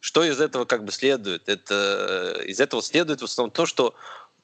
[0.00, 1.48] Что из этого как бы следует?
[1.48, 3.94] Это, из этого следует в основном то, что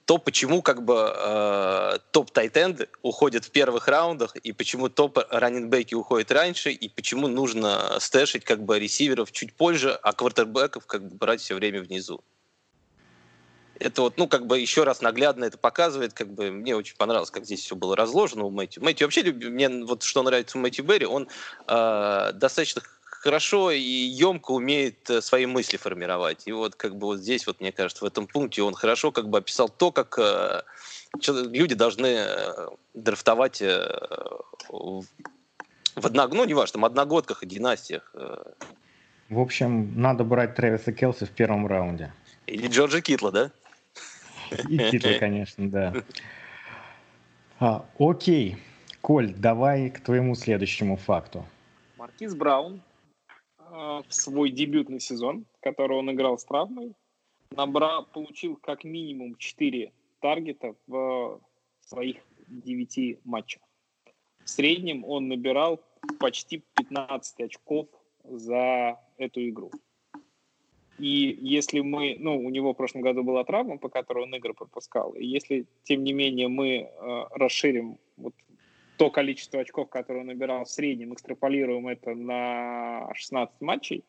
[0.07, 5.95] то, почему как бы э, топ тайтенды уходят в первых раундах, и почему топ раннинбеки
[5.95, 11.15] уходят раньше, и почему нужно стэшить как бы ресиверов чуть позже, а квартербеков как бы
[11.15, 12.25] брать все время внизу.
[13.81, 17.31] Это вот, ну, как бы еще раз наглядно это показывает, как бы мне очень понравилось,
[17.31, 18.85] как здесь все было разложено у Мэтью.
[18.85, 21.29] Мэтью вообще, мне вот что нравится у Мэтью Берри, он
[21.67, 22.83] э, достаточно
[23.21, 26.43] хорошо и емко умеет э, свои мысли формировать.
[26.45, 29.31] И вот как бы вот здесь, вот мне кажется, в этом пункте он хорошо как
[29.31, 30.63] бы описал то, как э,
[31.27, 35.05] люди должны э, драфтовать в
[36.07, 36.33] одног...
[36.35, 38.15] ну, неважно, там, одногодках и династиях.
[39.31, 42.13] В общем, надо брать Трэвиса Келси в первом раунде.
[42.47, 43.51] Или Джорджа Китла, да?
[44.69, 45.95] И Китла, конечно, да.
[47.59, 48.57] А, окей.
[49.01, 51.45] Коль, давай к твоему следующему факту.
[51.97, 52.83] Маркиз Браун
[53.59, 56.95] в свой дебютный сезон, который он играл с травмой,
[57.51, 61.41] набрал, получил как минимум 4 таргета в
[61.81, 62.17] своих
[62.49, 63.63] 9 матчах.
[64.45, 65.81] В среднем он набирал
[66.19, 67.89] почти 15 очков
[68.25, 69.71] за эту игру.
[71.01, 74.53] И если мы, ну, у него в прошлом году была травма, по которой он игры
[74.53, 78.35] пропускал, и если, тем не менее, мы э, расширим вот
[78.99, 84.05] то количество очков, которое он набирал в среднем, экстраполируем это на 16 матчей,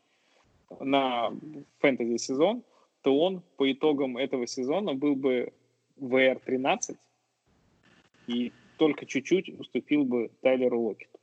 [0.82, 1.32] на
[1.80, 2.63] фэнтези-сезон,
[3.01, 5.54] то он по итогам этого сезона был бы
[5.97, 6.97] VR-13
[8.27, 11.19] и только чуть-чуть уступил бы Тайлеру Локету.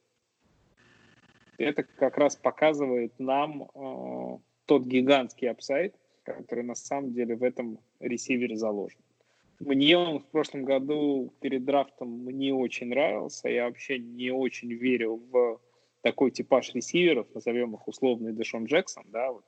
[1.59, 7.79] Это как раз показывает нам э, тот гигантский апсайд, который на самом деле в этом
[8.01, 9.01] ресивере заложен.
[9.61, 13.49] Мне он в прошлом году перед драфтом не очень нравился.
[13.49, 15.61] Я вообще не очень верю в
[16.03, 19.45] такой типаж ресиверов, назовем их условный Дэшон Джексон, да, вот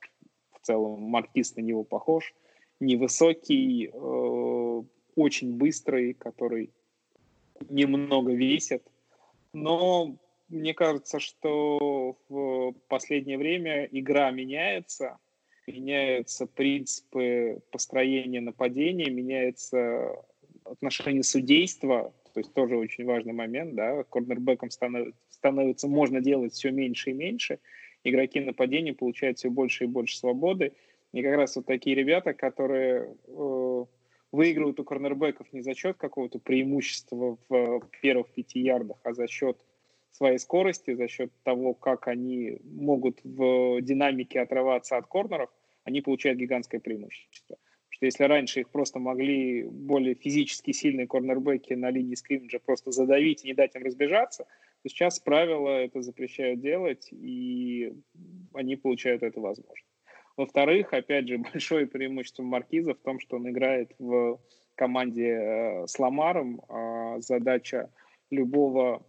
[0.51, 2.33] в целом Маркиз на него похож,
[2.79, 4.83] невысокий, э,
[5.15, 6.71] очень быстрый, который
[7.69, 8.83] немного весит,
[9.53, 10.17] но
[10.51, 15.17] мне кажется, что в последнее время игра меняется,
[15.65, 20.15] меняются принципы построения нападения, меняется
[20.65, 26.71] отношение судейства, то есть тоже очень важный момент, да, корнербеком становится, становится можно делать все
[26.71, 27.59] меньше и меньше,
[28.03, 30.73] игроки нападения получают все больше и больше свободы,
[31.13, 33.85] и как раз вот такие ребята, которые э,
[34.31, 39.57] выигрывают у корнербеков не за счет какого-то преимущества в первых пяти ярдах, а за счет
[40.11, 45.49] своей скорости, за счет того, как они могут в динамике отрываться от корнеров,
[45.83, 47.57] они получают гигантское преимущество.
[47.57, 52.91] Потому что если раньше их просто могли более физически сильные корнербеки на линии скриммиджа просто
[52.91, 54.45] задавить и не дать им разбежаться,
[54.83, 57.93] то сейчас правила это запрещают делать, и
[58.53, 59.85] они получают эту возможность.
[60.37, 64.39] Во-вторых, опять же, большое преимущество Маркиза в том, что он играет в
[64.75, 66.61] команде э, с Ламаром.
[66.67, 67.91] Э, задача
[68.31, 69.05] любого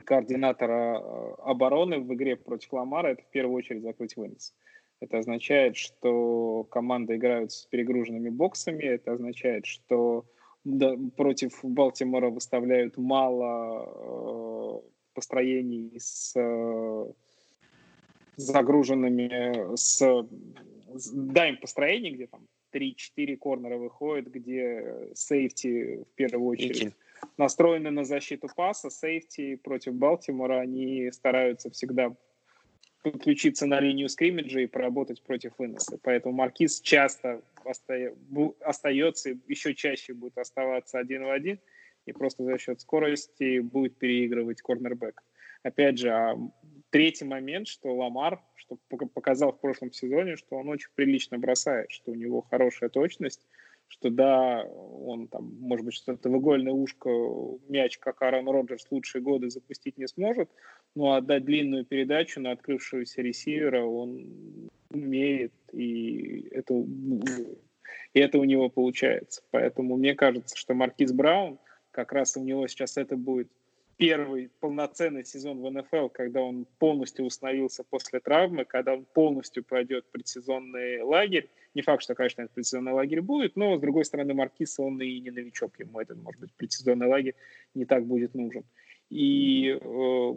[0.00, 4.54] координатора э, обороны в игре против Ламара это в первую очередь закрыть вынос.
[5.00, 10.24] Это означает, что команды играют с перегруженными боксами, это означает, что
[10.64, 17.06] да, против Балтимора выставляют мало э, построений с э,
[18.36, 19.98] загруженными, с,
[20.94, 26.94] с даем построений, где там 3-4 корнера выходят, где сейфти в первую очередь
[27.36, 32.14] настроены на защиту паса, сейфти против Балтимора, они стараются всегда
[33.02, 35.98] подключиться на линию скриммиджа и поработать против выноса.
[36.02, 38.14] Поэтому Маркиз часто оста...
[38.60, 41.58] остается, еще чаще будет оставаться один в один,
[42.06, 45.22] и просто за счет скорости будет переигрывать корнербэк.
[45.62, 46.36] Опять же, а
[46.90, 48.76] третий момент, что Ламар, что
[49.14, 53.46] показал в прошлом сезоне, что он очень прилично бросает, что у него хорошая точность,
[53.92, 57.10] что да, он там, может быть, что-то в игольное ушко
[57.68, 60.48] мяч, как Аарон Роджерс, лучшие годы запустить не сможет,
[60.94, 66.74] но отдать длинную передачу на открывшегося ресивера он умеет, и это,
[68.14, 69.42] и это у него получается.
[69.50, 71.58] Поэтому мне кажется, что Маркиз Браун,
[71.90, 73.50] как раз у него сейчас это будет
[73.96, 80.06] первый полноценный сезон в НФЛ, когда он полностью установился после травмы, когда он полностью пройдет
[80.10, 81.48] предсезонный лагерь.
[81.74, 85.20] Не факт, что, конечно, этот предсезонный лагерь будет, но, с другой стороны, Маркис, он и
[85.20, 87.34] не новичок, ему этот, может быть, предсезонный лагерь
[87.74, 88.64] не так будет нужен.
[89.08, 90.34] И э,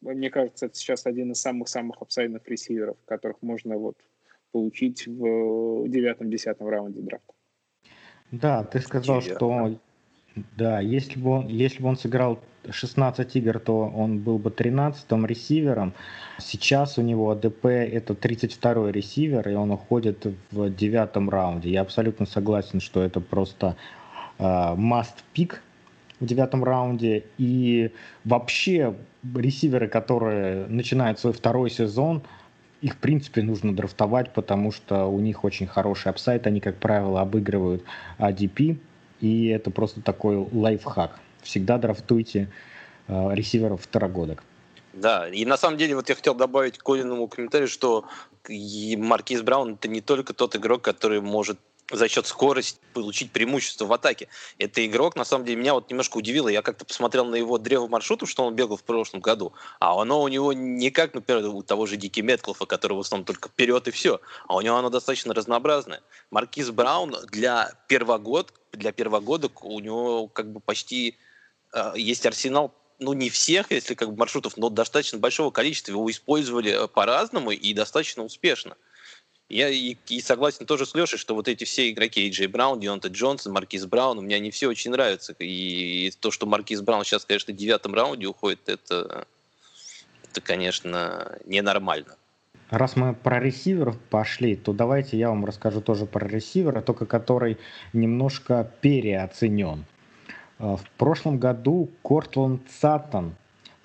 [0.00, 3.96] мне кажется, это сейчас один из самых-самых апсайдных ресиверов, которых можно вот
[4.52, 7.32] получить в девятом-десятом раунде драфта.
[8.30, 9.78] Да, ты сказал, что
[10.56, 15.26] да, если бы он, если бы он сыграл 16 игр, то он был бы 13-м
[15.26, 15.92] ресивером.
[16.38, 21.70] Сейчас у него АДП это 32-й ресивер, и он уходит в девятом раунде.
[21.70, 23.76] Я абсолютно согласен, что это просто
[24.38, 25.56] э, must pick
[26.20, 27.24] в девятом раунде.
[27.38, 27.90] И
[28.24, 28.94] вообще
[29.34, 32.22] ресиверы, которые начинают свой второй сезон,
[32.82, 36.46] их, в принципе, нужно драфтовать, потому что у них очень хороший апсайт.
[36.46, 37.84] Они, как правило, обыгрывают
[38.18, 38.78] ADP.
[39.20, 41.18] И это просто такой лайфхак.
[41.42, 42.48] Всегда драфтуйте
[43.08, 44.42] э, ресиверов второгодок.
[44.92, 48.04] Да, и на самом деле вот я хотел добавить к Колиному комментарию, что
[48.48, 51.58] Маркиз Браун это не только тот игрок, который может
[51.90, 54.28] за счет скорости получить преимущество в атаке.
[54.58, 56.48] Это игрок, на самом деле, меня вот немножко удивило.
[56.48, 60.22] Я как-то посмотрел на его древо маршрутов, что он бегал в прошлом году, а оно
[60.22, 63.88] у него не как, например, у того же Дики Метклофа, который в основном только вперед
[63.88, 66.02] и все, а у него оно достаточно разнообразное.
[66.30, 71.16] Маркиз Браун для первогодка, для первогодок у него как бы почти
[71.72, 76.08] э, есть арсенал ну, не всех, если как бы маршрутов, но достаточно большого количества его
[76.10, 78.76] использовали э, по-разному и достаточно успешно.
[79.50, 83.08] Я и, и согласен тоже с Лешей, что вот эти все игроки, Эйджей Браун, Дионта
[83.08, 85.34] Джонсон, Маркиз Браун, мне они все очень нравятся.
[85.40, 89.26] И то, что Маркиз Браун сейчас, конечно, в девятом раунде уходит, это,
[90.30, 92.16] это конечно, ненормально.
[92.70, 97.58] Раз мы про ресиверов пошли, то давайте я вам расскажу тоже про ресивера, только который
[97.92, 99.84] немножко переоценен.
[100.60, 103.34] Э, в прошлом году Кортланд Саттон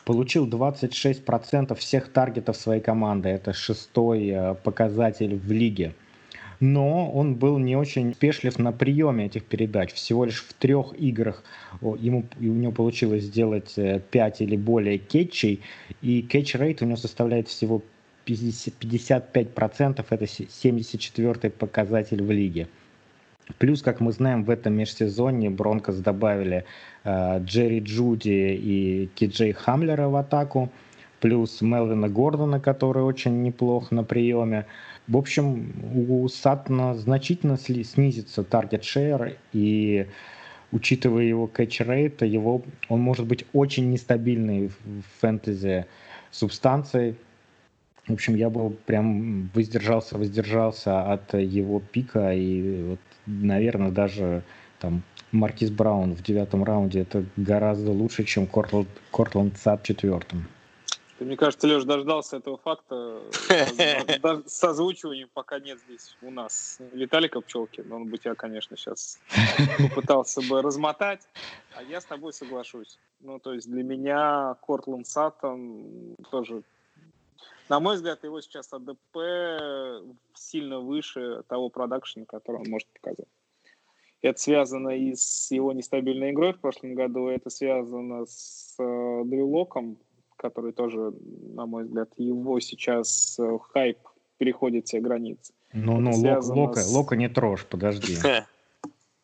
[0.06, 3.30] Получил 26% всех таргетов своей команды.
[3.30, 5.96] Это шестой э, показатель в лиге.
[6.60, 9.94] Но он был не очень успешлив на приеме этих передач.
[9.94, 11.44] Всего лишь в трех играх
[11.82, 15.62] ему, у него получилось сделать 5 э, или более catch ей.
[16.04, 17.82] И catch rate у него составляет всего
[18.26, 20.06] 50, 55%.
[20.08, 22.68] Это 74-й показатель в лиге.
[23.58, 26.66] Плюс, как мы знаем, в этом межсезонье Бронкос добавили
[27.06, 30.72] Джерри Джуди и Кей Джей Хамлера в атаку,
[31.20, 34.66] плюс Мелвина Гордона, который очень неплох на приеме.
[35.08, 40.08] В общем, у Сатна значительно снизится таргет шейер, и
[40.72, 45.86] учитывая его кэтч-рейт, его, он может быть очень нестабильный в фэнтези
[46.32, 47.16] субстанцией.
[48.08, 54.44] В общем, я бы прям воздержался, воздержался от его пика, и вот наверное, даже
[54.80, 55.04] там
[55.36, 60.48] Маркиз Браун в девятом раунде это гораздо лучше, чем Кортланд, Кортланд Сад в четвертом.
[61.20, 63.22] Мне кажется, Леш дождался этого факта
[64.46, 67.86] с озвучиванием, пока нет здесь у нас Виталика Пчелки.
[67.90, 69.20] Он бы тебя, конечно, сейчас
[69.78, 71.22] попытался бы размотать,
[71.76, 73.00] а я с тобой соглашусь.
[73.22, 76.64] Ну, то есть для меня Кортланд Саттон тоже
[77.70, 79.18] на мой взгляд, его сейчас АДП
[80.36, 83.28] сильно выше того продакшена, который он может показать.
[84.26, 89.70] Это связано и с его нестабильной игрой в прошлом году, это связано с э, Дрю
[90.36, 91.14] который тоже,
[91.54, 94.00] на мой взгляд, его сейчас э, хайп
[94.40, 95.54] переходит все границы.
[95.74, 96.92] Ну, ну, Лок, Лока, с...
[96.92, 98.18] Лока не трожь, подожди.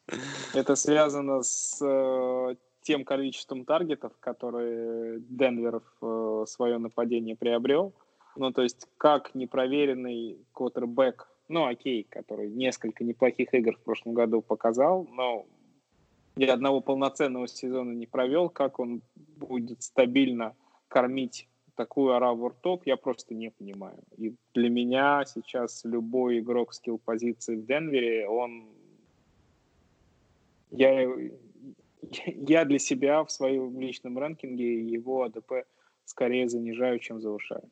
[0.53, 7.91] Это связано с э, тем количеством таргетов, которые Денвер в э, свое нападение приобрел.
[8.35, 14.41] Ну, то есть, как непроверенный квотербек, ну, окей, который несколько неплохих игр в прошлом году
[14.41, 15.45] показал, но
[16.35, 20.55] ни одного полноценного сезона не провел, как он будет стабильно
[20.87, 23.99] кормить такую ораву ртов, я просто не понимаю.
[24.17, 28.69] И для меня сейчас любой игрок скилл-позиции в Денвере, он...
[30.69, 31.05] Я,
[32.25, 35.65] я для себя в своем личном рэнкинге его АДП
[36.05, 37.69] скорее занижаю, чем завышаю.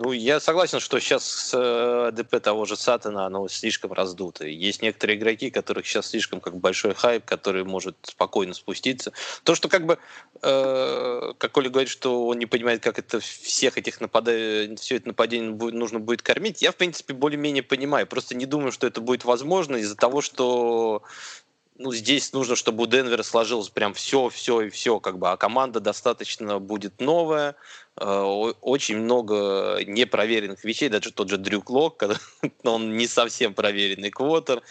[0.00, 4.46] Ну, я согласен, что сейчас э, ДП того же Сатана, оно слишком раздуто.
[4.46, 9.12] Есть некоторые игроки, которых сейчас слишком как большой хайп, который может спокойно спуститься.
[9.42, 9.98] То, что как бы,
[10.40, 15.08] э, как Оля говорит, что он не понимает, как это всех этих нападающих, все это
[15.08, 18.06] нападение нужно будет кормить, я, в принципе, более-менее понимаю.
[18.06, 21.02] Просто не думаю, что это будет возможно из-за того, что
[21.78, 25.36] ну, здесь нужно, чтобы у Денвера сложилось прям все, все и все, как бы, а
[25.36, 27.54] команда достаточно будет новая,
[28.00, 32.02] очень много непроверенных вещей, даже тот же Дрюк Лок,
[32.64, 34.62] он не совсем проверенный квотер,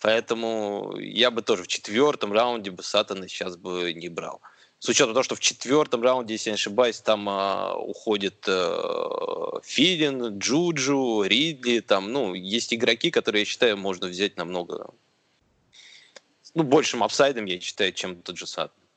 [0.00, 4.40] поэтому я бы тоже в четвертом раунде бы Саттона сейчас бы не брал.
[4.80, 10.38] с учетом того, что в четвертом раунде, если не ошибаюсь, там э, уходит э, Тилен,
[10.38, 14.90] Джуджу, Ридли, там, ну, есть игроки, которые, я считаю, можно взять намного,
[16.54, 18.87] ну, большим upside ом, я считаю, чем тот же Саттон.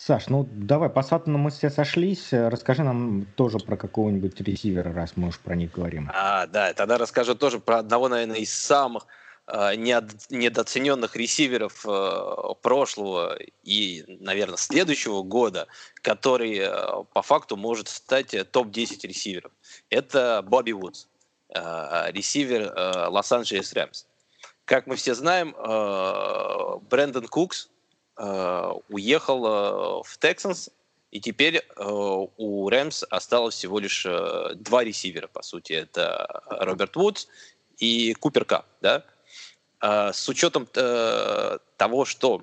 [0.00, 2.28] Саш, ну давай, по Саттону мы все сошлись.
[2.32, 6.10] Расскажи нам тоже про какого-нибудь ресивера, раз мы уж про них говорим.
[6.14, 9.06] А, да, тогда расскажу тоже про одного, наверное, из самых
[9.52, 15.66] Э, недооцененных ресиверов э, прошлого и, наверное, следующего года,
[16.02, 19.50] который э, по факту может стать топ-10 ресиверов.
[19.88, 21.06] Это Бобби Вудс,
[21.48, 22.72] ресивер
[23.10, 24.06] Лос-Анджелес Рэмс.
[24.66, 25.52] Как мы все знаем,
[26.88, 27.70] Брэндон Кукс
[28.88, 30.70] уехал в Тексанс,
[31.10, 34.06] и теперь у Рэмс осталось всего лишь
[34.56, 35.72] два ресивера, по сути.
[35.72, 37.28] Это Роберт Вудс
[37.78, 39.04] и Купер Кап, да?
[39.80, 42.42] А, с учетом э, того, что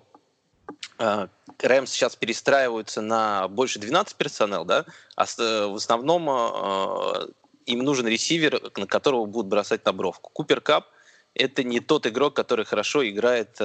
[0.97, 1.27] э,
[1.59, 7.27] Рэмс сейчас перестраиваются на больше 12 персонал, да, а в основном э,
[7.67, 10.31] им нужен ресивер, на которого будут бросать на бровку.
[10.33, 10.87] Купер Кап–
[11.35, 13.59] это не тот игрок, который хорошо играет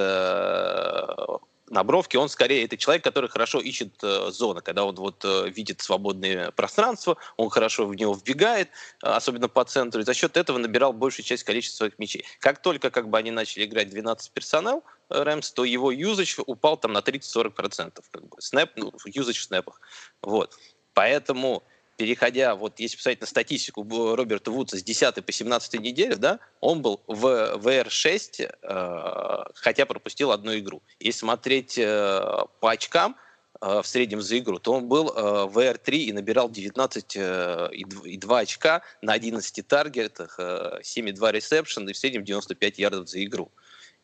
[1.69, 5.49] на бровке, он скорее это человек, который хорошо ищет э, зоны, когда он вот э,
[5.49, 8.69] видит свободное пространство, он хорошо в него вбегает,
[9.01, 12.25] э, особенно по центру, и за счет этого набирал большую часть количества своих мячей.
[12.39, 16.77] Как только как бы они начали играть 12 персонал, э, Рэмс, то его юзач упал
[16.77, 19.79] там на 30-40%, как бы, снэп, ну, юзач в снэпах.
[20.21, 20.57] Вот.
[20.93, 21.63] Поэтому
[21.97, 23.83] переходя, вот если посмотреть на статистику
[24.15, 27.25] Роберта Вудса с 10 по 17 неделю, да, он был в
[27.57, 30.81] VR6, э, хотя пропустил одну игру.
[30.99, 32.19] Если смотреть э,
[32.59, 33.15] по очкам
[33.61, 37.69] э, в среднем за игру, то он был э, в VR3 и набирал 19 э,
[37.71, 43.23] и 2 очка на 11 таргетах, э, 7,2 ресепшн и в среднем 95 ярдов за
[43.23, 43.51] игру.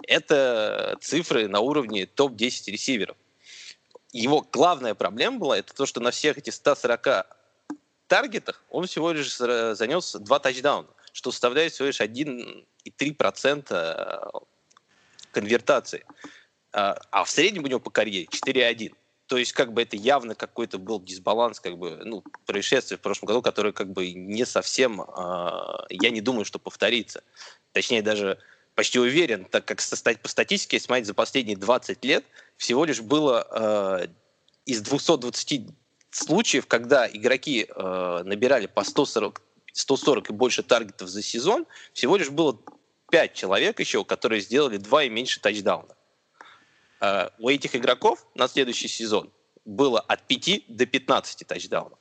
[0.07, 3.17] Это цифры на уровне топ-10 ресиверов.
[4.11, 7.38] Его главная проблема была, это то, что на всех этих 140
[8.09, 14.39] таргетах он всего лишь занес два тачдауна, что составляет всего лишь 1,3% э,
[15.31, 16.05] конвертации.
[16.73, 18.93] А, а в среднем у него по карьере 4,1.
[19.27, 23.27] То есть, как бы это явно какой-то был дисбаланс, как бы, ну, происшествие в прошлом
[23.27, 25.05] году, которое как бы не совсем, э,
[25.89, 27.23] я не думаю, что повторится.
[27.71, 28.39] Точнее, даже
[28.73, 29.77] почти уверен, так как
[30.21, 32.25] по статистике, смотреть за последние 20 лет,
[32.57, 34.07] всего лишь было э,
[34.65, 35.69] из 220
[36.09, 39.41] случаев, когда игроки э, набирали по 140,
[39.73, 42.59] 140 и больше таргетов за сезон, всего лишь было
[43.11, 45.95] 5 человек еще, которые сделали 2 и меньше тачдауна.
[47.01, 49.31] Э, у этих игроков на следующий сезон
[49.65, 51.99] было от 5 до 15 тачдаунов.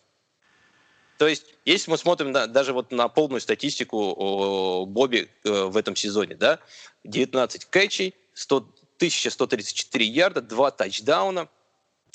[1.18, 5.76] То есть, если мы смотрим на, даже вот на полную статистику о Бобби э, в
[5.76, 6.60] этом сезоне, да,
[7.04, 8.56] 19 кэчей, 100,
[8.98, 11.48] 1134 ярда, 2 тачдауна,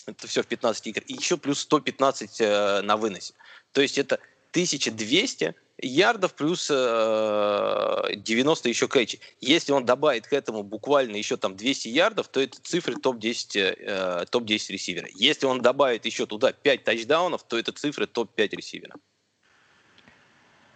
[0.05, 1.01] это все в 15 игр.
[1.07, 3.33] И еще плюс 115 э, на выносе.
[3.71, 4.15] То есть это
[4.51, 9.19] 1200 ярдов плюс э, 90 еще кэчи.
[9.41, 14.25] Если он добавит к этому буквально еще там 200 ярдов, то это цифры топ-10 э,
[14.29, 15.07] топ-10 ресивера.
[15.15, 18.95] Если он добавит еще туда 5 тачдаунов, то это цифры топ-5 ресивера.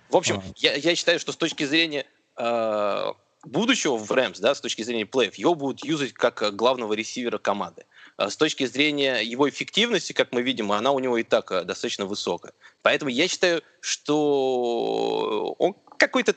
[0.10, 2.06] В общем, я, я считаю, что с точки зрения
[2.38, 3.12] э,
[3.44, 7.84] будущего в Рэмс, да, с точки зрения плеев, его будут юзать как главного ресивера команды.
[7.84, 7.86] А
[8.18, 12.06] с точки зрения его эффективности, как мы видим, она у него и так э, достаточно
[12.06, 12.54] высокая.
[12.82, 16.36] Поэтому я считаю, что он какой-то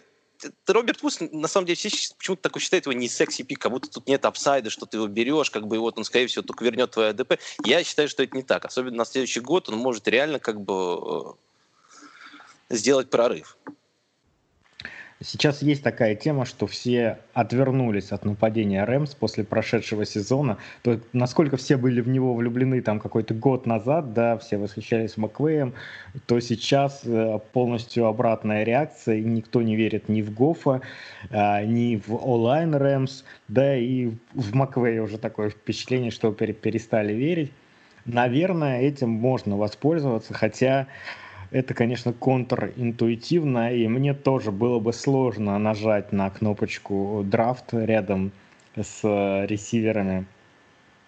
[0.67, 3.91] Роберт Вуз, на самом деле, все почему-то такой считают его не секси пик, как будто
[3.91, 6.65] тут нет апсайда, что ты его берешь, как бы, и вот он, скорее всего, только
[6.65, 7.39] вернет твой АДП.
[7.65, 8.65] Я считаю, что это не так.
[8.65, 11.37] Особенно на следующий год он может реально, как бы,
[12.71, 13.57] э, сделать прорыв.
[15.23, 20.57] Сейчас есть такая тема, что все отвернулись от нападения Рэмс после прошедшего сезона.
[20.83, 25.75] То насколько все были в него влюблены там какой-то год назад, да, все восхищались Маквеем,
[26.25, 30.81] то сейчас э, полностью обратная реакция, и никто не верит ни в Гофа,
[31.31, 37.53] а, ни в онлайн Рэмс, да, и в Маквея уже такое впечатление, что перестали верить.
[38.07, 40.87] Наверное, этим можно воспользоваться, хотя
[41.51, 48.33] это, конечно, контринтуитивно, и мне тоже было бы сложно нажать на кнопочку драфт рядом
[48.77, 50.27] с ресиверами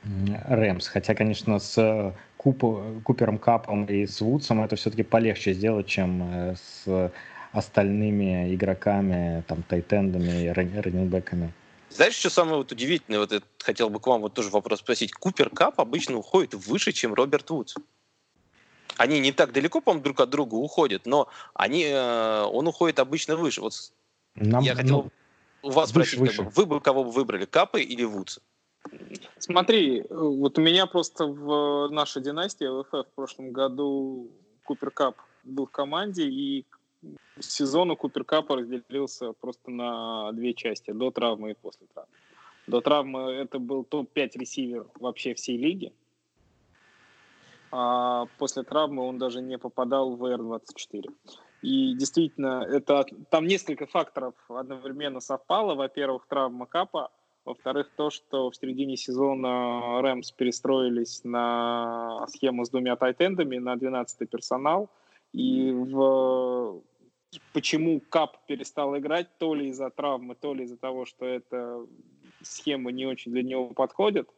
[0.05, 0.89] Рэмс.
[0.89, 2.65] Хотя, конечно, с Куп,
[3.05, 7.13] Купером Капом и с Вудсом это все-таки полегче сделать, чем э, с
[7.53, 11.53] остальными игроками, там, тайтендами и раннинбеками.
[11.91, 13.21] Знаешь, что самое вот удивительное?
[13.21, 15.13] Вот я хотел бы к вам вот тоже вопрос спросить.
[15.13, 17.77] Купер Кап обычно уходит выше, чем Роберт Вудс
[18.97, 23.37] они не так далеко, по-моему, друг от друга уходят, но они, э, он уходит обычно
[23.37, 23.61] выше.
[23.61, 23.73] Вот
[24.35, 25.05] Нам, я хотел
[25.63, 26.37] ну, у вас выше, спросить, выше.
[26.39, 28.41] Как бы, вы бы кого бы выбрали, Капы или Вудса?
[29.39, 34.31] Смотри, вот у меня просто в нашей династии ЛФФ в прошлом году
[34.65, 36.65] Купер Кап был в команде, и
[37.41, 42.11] сезон у Купер Капа разделился просто на две части, до травмы и после травмы.
[42.67, 45.93] До травмы это был топ-5 ресивер вообще всей лиги,
[47.73, 51.11] а после травмы он даже не попадал в R24.
[51.63, 55.75] И действительно, это там несколько факторов одновременно совпало.
[55.75, 57.11] Во-первых, травма Капа,
[57.45, 64.27] во-вторых, то, что в середине сезона Рэмс перестроились на схему с двумя тайтендами, на 12-й
[64.27, 64.91] персонал.
[65.33, 66.83] И в...
[67.55, 71.87] почему Кап перестал играть, то ли из-за травмы, то ли из-за того, что эта
[72.43, 74.29] схема не очень для него подходит,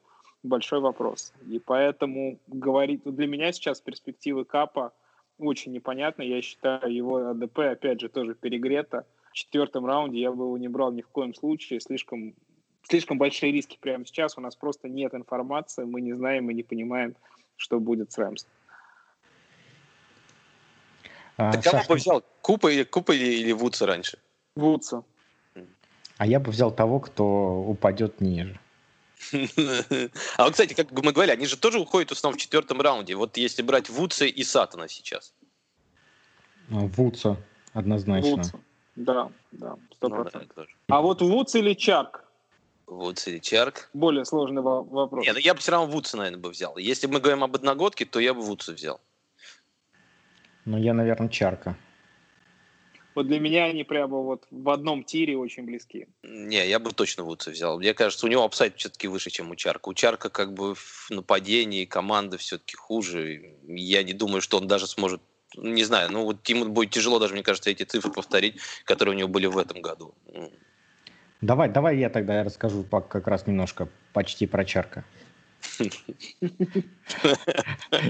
[0.44, 1.32] большой вопрос.
[1.48, 4.92] И поэтому говорить для меня сейчас перспективы Капа
[5.38, 6.22] очень непонятно.
[6.22, 9.04] Я считаю его АДП, опять же, тоже перегрето.
[9.30, 11.80] В четвертом раунде я бы его не брал ни в коем случае.
[11.80, 12.34] Слишком
[12.88, 14.38] слишком большие риски прямо сейчас.
[14.38, 17.16] У нас просто нет информации, мы не знаем и не понимаем,
[17.56, 18.46] что будет с Рэмс.
[21.36, 22.22] А, Ты кого бы взял?
[22.42, 24.18] Купа или, Купа или, или Вудса раньше?
[24.54, 25.02] Вудса.
[26.16, 27.24] А я бы взял того, кто
[27.60, 28.60] упадет ниже.
[30.36, 33.14] А вот, кстати, как мы говорили, они же тоже уходят в основном в четвертом раунде.
[33.14, 35.34] Вот если брать Вудса и Сатана сейчас.
[36.68, 37.36] Вудса,
[37.72, 38.30] однозначно.
[38.30, 38.60] Вудса.
[38.96, 40.66] Да, да, сто ну процентов.
[40.88, 42.24] А вот Вудс или Чарк?
[42.86, 43.90] Вудс или Чарк.
[43.92, 45.24] Более сложный вопрос.
[45.24, 46.76] Нет, ну я бы все равно Вудса, наверное, бы взял.
[46.76, 49.00] Если мы говорим об одногодке, то я бы Вудса взял.
[50.64, 51.76] Ну, я, наверное, Чарка.
[53.14, 56.08] Вот для меня они прямо вот в одном тире очень близки.
[56.22, 57.78] Не, я бы точно Вудса взял.
[57.78, 59.88] Мне кажется, у него апсайд все-таки выше, чем у Чарка.
[59.88, 63.54] У Чарка как бы в нападении команда все-таки хуже.
[63.66, 65.20] Я не думаю, что он даже сможет
[65.56, 69.18] не знаю, ну вот ему будет тяжело даже, мне кажется, эти цифры повторить, которые у
[69.18, 70.12] него были в этом году.
[71.40, 75.04] Давай, давай я тогда расскажу как раз немножко почти про Чарка.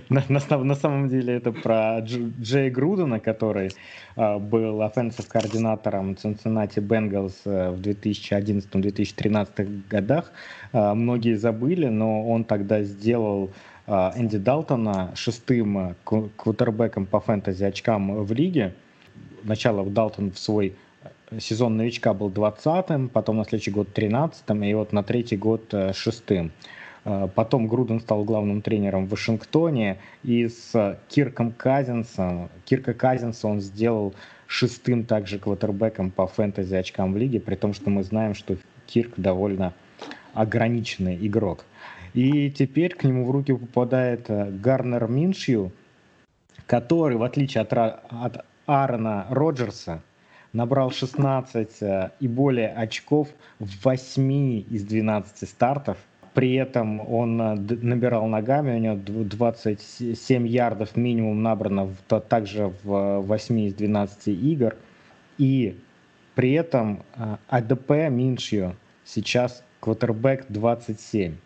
[0.08, 3.70] На, самом деле это про Дж, Джей Грудена, который
[4.16, 10.32] э, был offensive координатором Cincinnati Bengals э, в 2011-2013 годах.
[10.72, 13.50] Э, многие забыли, но он тогда сделал
[13.86, 18.74] э, Энди Далтона шестым квотербеком по фэнтези очкам в лиге.
[19.44, 20.74] Сначала Далтон в свой
[21.38, 26.46] сезон новичка был 20-м, потом на следующий год 13-м, и вот на третий год 6-м.
[26.46, 26.50] Э,
[27.04, 34.14] потом Груден стал главным тренером в Вашингтоне, и с Кирком Казинсом, Кирка Казинса он сделал
[34.46, 39.12] шестым также квотербеком по фэнтези очкам в лиге, при том, что мы знаем, что Кирк
[39.16, 39.74] довольно
[40.32, 41.64] ограниченный игрок.
[42.12, 45.72] И теперь к нему в руки попадает э, Гарнер Миншью,
[46.66, 50.00] который, в отличие от, от Аарона Роджерса,
[50.52, 53.28] набрал 16 э, и более очков
[53.58, 55.98] в 8 из 12 стартов.
[56.34, 63.20] При этом он э, набирал ногами, у него 27 ярдов минимум набрано в, также в
[63.20, 64.74] 8 из 12 игр.
[65.38, 65.78] И
[66.34, 68.72] при этом э, АДП Миншио
[69.04, 71.36] сейчас квотербек 27.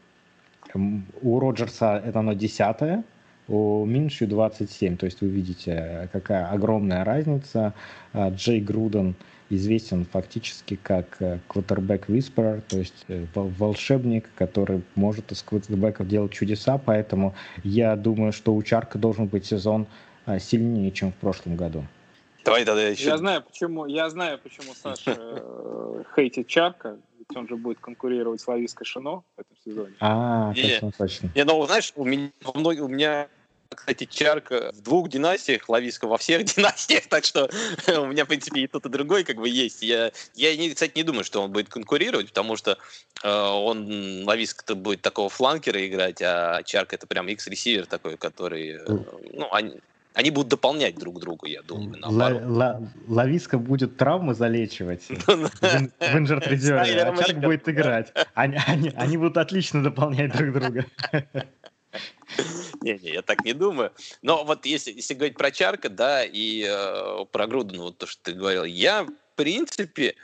[1.22, 3.04] У Роджерса это оно 10
[3.48, 4.96] у Минши 27.
[4.96, 7.72] То есть вы видите, какая огромная разница.
[8.14, 9.16] Джей Груден
[9.50, 11.18] известен фактически как
[11.48, 17.34] квотербек Whisperer, то есть э, волшебник, который может из квотербеков делать чудеса, поэтому
[17.64, 19.86] я думаю, что у Чарка должен быть сезон
[20.26, 21.84] а, сильнее, чем в прошлом году.
[22.44, 23.04] Давай тогда еще...
[23.04, 28.40] Я знаю, почему, я знаю, почему Саша э, хейтит Чарка, ведь он же будет конкурировать
[28.40, 29.94] с Лавиской Шино в этом сезоне.
[30.00, 31.30] А, точно, точно.
[31.34, 33.28] Не, ну, знаешь, у меня, у меня
[33.88, 37.48] кстати, Чарка в двух династиях, Лависка во всех династиях, так что
[37.88, 39.82] у меня, в принципе, и тот, и другой как бы есть.
[39.82, 42.76] Я, я не, кстати, не думаю, что он будет конкурировать, потому что
[43.22, 48.84] э, он, Лависка-то будет такого фланкера играть, а Чарка это прям X-ресивер такой, который, э,
[49.32, 49.80] ну, они,
[50.14, 52.02] они будут дополнять друг друга, я думаю.
[52.02, 58.12] Ла- Лависка будет травмы залечивать в инжерт а Чарк будет играть.
[58.34, 60.84] Они будут отлично дополнять друг друга.
[62.82, 63.92] Не-не, я так не думаю.
[64.22, 68.22] Но вот если, если говорить про Чарка, да, и э, про Грудена, вот то, что
[68.22, 70.14] ты говорил, я, в принципе,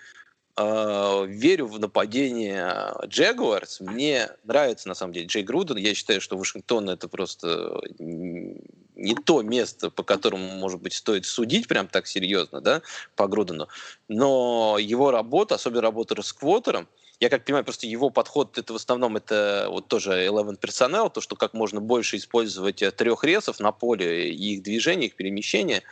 [0.56, 3.80] э, верю в нападение Джегуарс.
[3.80, 5.76] Мне нравится, на самом деле, Джей Груден.
[5.76, 11.68] Я считаю, что Вашингтон это просто не то место, по которому, может быть, стоит судить
[11.68, 12.82] прям так серьезно, да,
[13.16, 13.68] по Грудену.
[14.08, 16.88] Но его работа, особенно работа с квотером,
[17.24, 21.22] я как понимаю, просто его подход это в основном это вот тоже Eleven Personnel, то,
[21.22, 25.82] что как можно больше использовать э, трех ресов на поле, и их движение, их перемещение.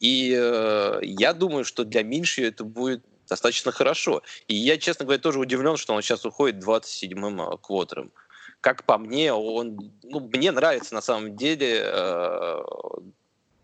[0.00, 4.22] И э, я думаю, что для Минши это будет достаточно хорошо.
[4.48, 8.10] И я, честно говоря, тоже удивлен, что он сейчас уходит 27-м э, квотером.
[8.62, 12.62] Как по мне, он, ну, мне нравится на самом деле э,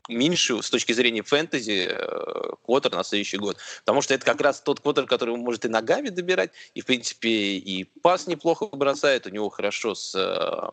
[0.09, 3.59] меньше с точки зрения фэнтези э, квотер на следующий год.
[3.81, 7.29] Потому что это как раз тот квотер, который может и ногами добирать, и, в принципе,
[7.29, 10.71] и пас неплохо бросает, у него хорошо с э,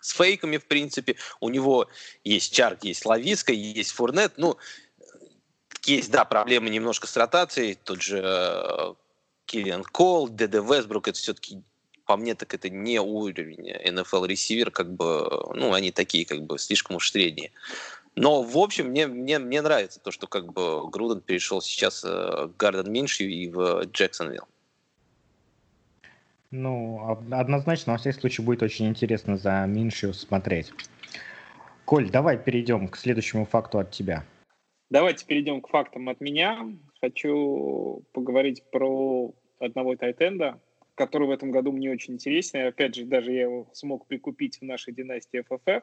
[0.00, 1.16] с фейками, в принципе.
[1.40, 1.88] У него
[2.24, 4.34] есть Чарк, есть Лависка, есть Фурнет.
[4.36, 4.58] Ну,
[5.84, 7.74] есть, да, проблемы немножко с ротацией.
[7.74, 8.94] Тот же э,
[9.46, 11.62] Киллиан Кол, ДД Вестбрук, это все-таки
[12.04, 16.58] по мне так это не уровень NFL ресивер, как бы, ну, они такие, как бы,
[16.58, 17.52] слишком уж средние.
[18.14, 22.08] Но, в общем, мне, мне, мне нравится то, что как бы Груден перешел сейчас э,
[22.08, 24.46] в Гарден Миншью и в Джексонвилл.
[26.50, 30.72] Ну, однозначно, во всяком случае, будет очень интересно за Миншью смотреть.
[31.86, 34.24] Коль, давай перейдем к следующему факту от тебя.
[34.90, 36.58] Давайте перейдем к фактам от меня.
[37.00, 40.60] Хочу поговорить про одного тайтенда,
[40.94, 42.60] который в этом году мне очень интересен.
[42.60, 45.82] И опять же, даже я его смог прикупить в нашей династии FFF.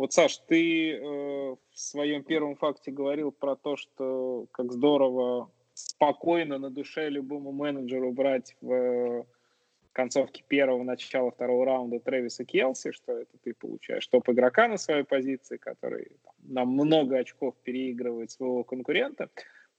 [0.00, 6.56] Вот, Саш, ты э, в своем первом факте говорил про то, что как здорово спокойно
[6.56, 9.26] на душе любому менеджеру брать в
[9.92, 15.58] концовке первого, начала второго раунда Трэвиса Келси, что это ты получаешь топ-игрока на своей позиции,
[15.58, 19.28] который там, на много очков переигрывает своего конкурента.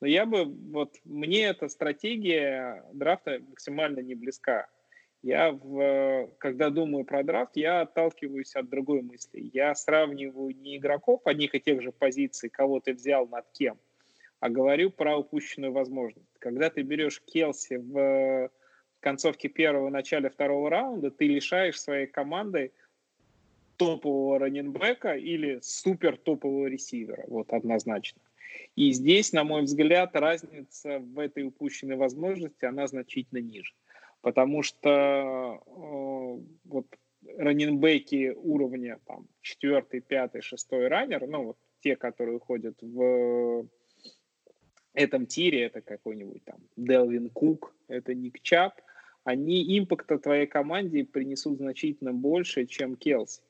[0.01, 4.67] Но я бы, вот мне эта стратегия драфта максимально не близка.
[5.23, 9.51] Я, в, когда думаю про драфт, я отталкиваюсь от другой мысли.
[9.53, 13.77] Я сравниваю не игроков одних и тех же позиций, кого ты взял над кем,
[14.39, 16.33] а говорю про упущенную возможность.
[16.39, 18.49] Когда ты берешь Келси в
[18.99, 22.71] концовке первого, начале второго раунда ты лишаешь своей команды
[23.77, 28.21] топового раненбека или супер топового ресивера, вот однозначно.
[28.75, 33.73] И здесь, на мой взгляд, разница в этой упущенной возможности, она значительно ниже.
[34.21, 34.89] Потому что
[35.65, 36.85] э, вот
[37.37, 43.67] раненбеки уровня там, 4, 5, 6 раннер, ну вот те, которые уходят в
[44.93, 48.81] этом тире, это какой-нибудь там Делвин Кук, это Ник Чап,
[49.23, 53.41] они импакта твоей команде принесут значительно больше, чем Келси.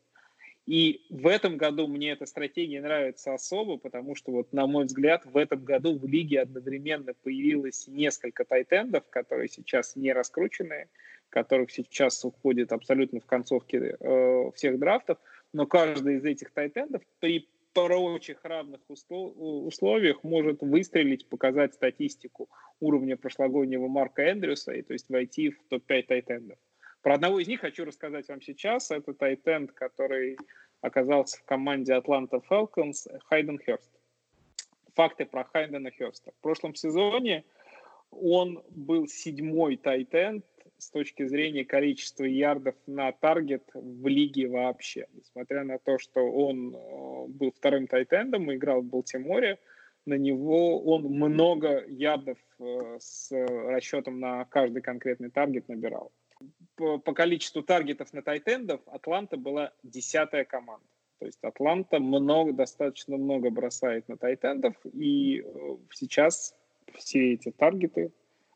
[0.68, 5.26] И в этом году мне эта стратегия нравится особо, потому что, вот, на мой взгляд,
[5.26, 10.88] в этом году в лиге одновременно появилось несколько тайтендов, которые сейчас не раскрученные,
[11.30, 15.18] которых сейчас уходит абсолютно в концовке э, всех драфтов,
[15.52, 22.50] но каждый из этих тайтендов при прочих равных условиях может выстрелить, показать статистику
[22.80, 26.58] уровня прошлогоднего Марка Эндрюса, и то есть войти в топ-5 тайтендов.
[27.02, 28.92] Про одного из них хочу рассказать вам сейчас.
[28.92, 30.38] Это тайтенд, который
[30.82, 33.92] оказался в команде Atlanta Falcons, Хайден Херст.
[34.94, 36.32] Факты про Хайдена Херста.
[36.32, 37.44] В прошлом сезоне
[38.12, 40.46] он был седьмой тайтенд
[40.78, 45.08] с точки зрения количества ярдов на таргет в лиге вообще.
[45.14, 49.60] Несмотря на то, что он э, был вторым тайтендом и играл в Балтиморе,
[50.06, 56.12] на него он много ярдов э, с расчетом на каждый конкретный таргет набирал.
[56.82, 60.86] По, количеству таргетов на тайтендов Атланта была десятая команда.
[61.20, 66.56] То есть Атланта много, достаточно много бросает на тайтендов, и э, сейчас
[66.96, 68.12] все эти таргеты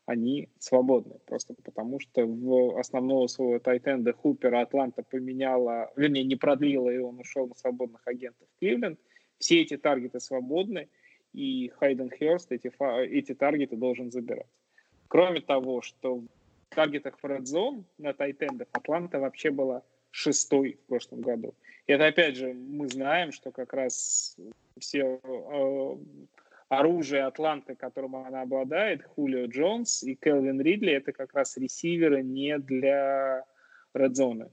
[0.06, 1.20] они свободны.
[1.26, 7.20] Просто потому, что в основного своего тайтенда Хупера Атланта поменяла, вернее, не продлила, и он
[7.20, 8.98] ушел на свободных агентов Кливленд.
[9.38, 10.88] Все эти таргеты свободны,
[11.32, 12.72] и Хайден Херст эти,
[13.08, 14.50] эти таргеты должен забирать.
[15.06, 16.24] Кроме того, что
[16.70, 21.54] в таргетах в Red Zone на тайтендах Атланта вообще была шестой в прошлом году.
[21.86, 24.36] И это, опять же, мы знаем, что как раз
[24.78, 25.96] все э,
[26.68, 32.58] оружие Атланты, которым она обладает, Хулио Джонс и Келвин Ридли, это как раз ресиверы не
[32.58, 33.44] для
[33.94, 34.50] редзоны.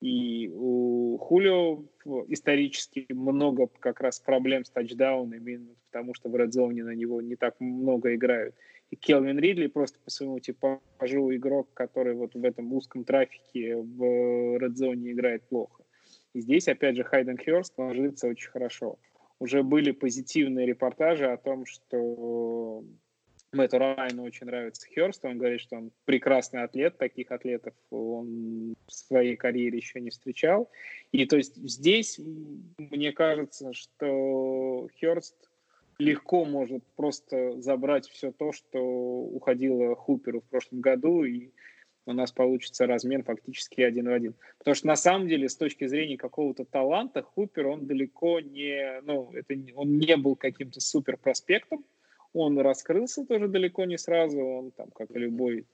[0.00, 1.82] И у Хулио
[2.28, 5.60] исторически много как раз проблем с тачдаунами,
[5.90, 8.54] потому что в редзоне на него не так много играют.
[8.96, 15.12] Келвин Ридли просто по своему типажу игрок, который вот в этом узком трафике в редзоне
[15.12, 15.84] играет плохо.
[16.32, 18.98] И здесь, опять же, Хайден Херст ложится очень хорошо
[19.40, 22.84] уже были позитивные репортажи о том, что
[23.52, 25.24] Мэтту Райану очень нравится Херст.
[25.24, 26.98] Он говорит, что он прекрасный атлет.
[26.98, 30.70] Таких атлетов он в своей карьере еще не встречал.
[31.10, 32.20] И то есть здесь
[32.78, 35.49] мне кажется, что Херст
[36.00, 41.50] легко может просто забрать все то, что уходило Хуперу в прошлом году, и
[42.06, 44.34] у нас получится размен фактически один в один.
[44.58, 49.30] Потому что на самом деле с точки зрения какого-то таланта Хупер, он далеко не, ну,
[49.32, 51.84] это, он не был каким-то супер проспектом,
[52.32, 55.66] Он раскрылся тоже далеко не сразу, он там, как и любой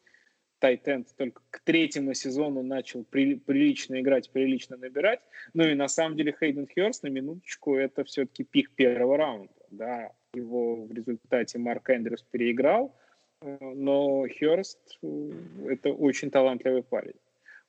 [0.59, 5.21] Тайтенд, только к третьему сезону начал при, прилично играть, прилично набирать.
[5.53, 9.53] Ну и на самом деле Хейден Херст на минуточку это все-таки пик первого раунда.
[9.71, 12.95] Да, его в результате Марк Эндрюс переиграл,
[13.41, 15.31] э, но Херст э,
[15.69, 17.17] это очень талантливый парень.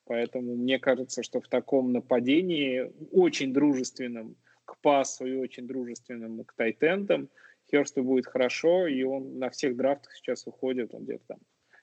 [0.06, 4.36] Поэтому мне кажется, что в таком нападении, очень дружественном
[4.66, 7.30] к пасу и очень дружественном к тайтендам,
[7.70, 11.39] Херсту будет хорошо, и он на всех драфтах сейчас уходит, он где-то там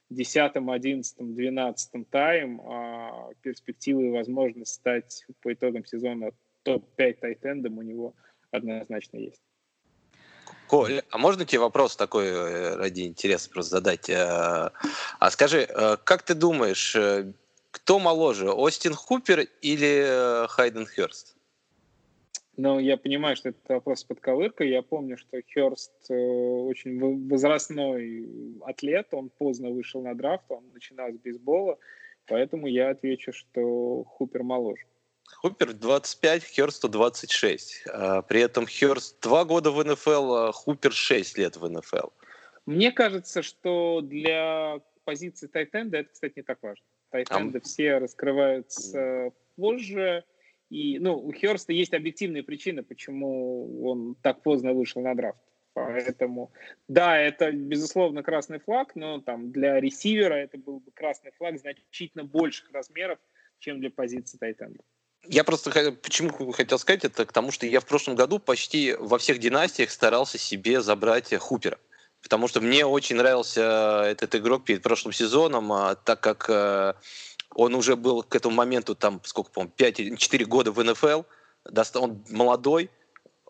[0.09, 6.31] 10, 11, 12 тайм, а перспективы и возможность стать по итогам сезона
[6.63, 8.15] топ-5 тайтендом у него
[8.51, 9.41] однозначно есть.
[10.67, 14.09] Коль, а можно тебе вопрос такой э, ради интереса просто задать?
[14.09, 14.71] Э,
[15.19, 16.95] а скажи, э, как ты думаешь,
[17.71, 21.35] кто моложе, Остин Хупер или Хайден Херст?
[22.57, 24.69] Ну, я понимаю, что это вопрос под ковыркой.
[24.69, 28.29] Я помню, что Херст очень возрастной
[28.65, 31.77] атлет, он поздно вышел на драфт, он начинал с бейсбола,
[32.27, 34.85] поэтому я отвечу, что Хупер моложе.
[35.27, 37.83] Хупер 25, Херсту 26.
[37.87, 42.09] А, при этом Херст 2 года в НФЛ, а Хупер 6 лет в НФЛ.
[42.65, 46.83] Мне кажется, что для позиции тайтенда это, кстати, не так важно.
[47.11, 47.61] Тайтенды а...
[47.61, 50.23] все раскрываются позже.
[50.69, 55.39] И, ну, у Херста есть объективные причины, почему он так поздно вышел на драфт.
[55.73, 56.51] Поэтому,
[56.87, 62.23] да, это, безусловно, красный флаг, но там для ресивера это был бы красный флаг значительно
[62.23, 63.19] больших размеров,
[63.59, 64.81] чем для позиции тайтенда.
[65.27, 69.39] Я просто почему хотел сказать это, потому что я в прошлом году почти во всех
[69.39, 71.77] династиях старался себе забрать Хупера.
[72.21, 76.93] Потому что мне очень нравился этот игрок перед прошлым сезоном, а, так как э,
[77.53, 81.21] он уже был к этому моменту, там, сколько, по-моему, 5-4 года в НФЛ,
[81.95, 82.89] он молодой,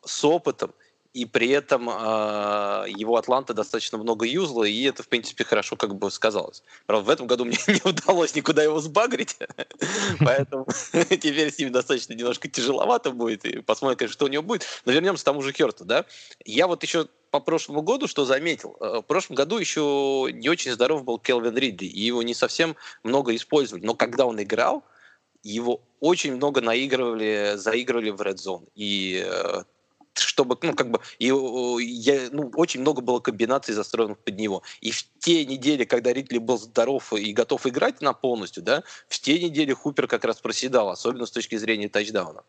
[0.04, 0.74] с опытом,
[1.16, 5.96] и при этом э, его Атланта достаточно много юзла, и это, в принципе, хорошо как
[5.96, 6.62] бы сказалось.
[6.88, 9.38] Правда, в этом году мне не удалось никуда его сбагрить,
[10.20, 14.66] поэтому теперь с ним достаточно немножко тяжеловато будет, и посмотрим, конечно, что у него будет.
[14.84, 16.06] Но вернемся к тому же Херту, да.
[16.44, 18.76] Я вот еще по прошлому году что заметил?
[18.82, 22.76] Э, в прошлом году еще не очень здоров был Келвин Ридли, и его не совсем
[23.04, 23.86] много использовали.
[23.86, 24.84] Но когда он играл,
[25.44, 28.68] его очень много наигрывали, заигрывали в Red Zone.
[28.76, 29.64] И э,
[30.20, 34.64] чтобы, ну, как бы, и, я, ну, очень много было комбинаций, застроенных под него.
[34.82, 39.20] И в те недели, когда Ридли был здоров и готов играть на полностью, да, в
[39.20, 42.44] те недели Хупер как раз проседал, особенно с точки зрения тачдауна.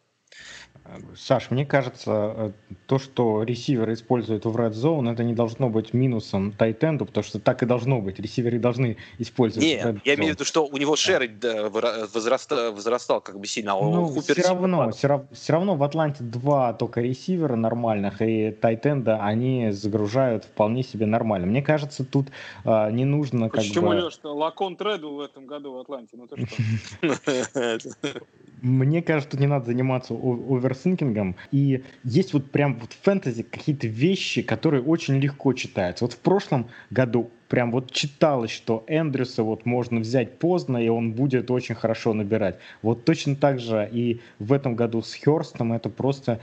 [1.16, 2.50] Саш, мне кажется, э,
[2.86, 7.38] то, что ресиверы используют в Red Zone, это не должно быть минусом тайтенду, потому что
[7.38, 8.18] так и должно быть.
[8.18, 12.72] Ресиверы должны использовать Нет, Red я имею в виду, что у него share да, возрастал,
[12.72, 16.22] возрастал как бы сильно, а ну, Хупер все равно, все, равно, все равно в Атланте
[16.22, 21.46] два только ресивера нормальных, и tight end а они загружают вполне себе нормально.
[21.46, 22.28] Мне кажется, тут
[22.64, 23.94] а, не нужно как Почему, бы...
[23.94, 26.16] Леш, Лакуон Тредвелл в этом году в Атланте?
[26.16, 28.20] Ну ты что?
[28.62, 31.36] Мне кажется, тут не надо заниматься overthinking ом.
[31.52, 36.04] И есть вот прям вот в фэнтези какие-то вещи, которые очень легко читаются.
[36.04, 41.12] Вот в прошлом году прям вот читалось, что Эндрюса вот можно взять поздно, и он
[41.12, 42.58] будет очень хорошо набирать.
[42.82, 46.40] Вот точно так же и в этом году с Херстом это просто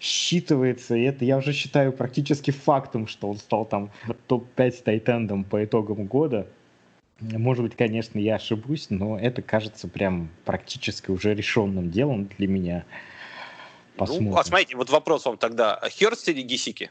[0.00, 3.90] считывается, и это я уже считаю практически фактом, что он стал там
[4.28, 6.46] топ-5 тайтендом по итогам года.
[7.20, 12.84] Может быть, конечно, я ошибусь, но это кажется прям практически уже решенным делом для меня.
[13.96, 14.30] Посмотрим.
[14.30, 15.80] Ну, а смотрите, вот вопрос вам тогда.
[15.90, 16.90] Херст или Гисики?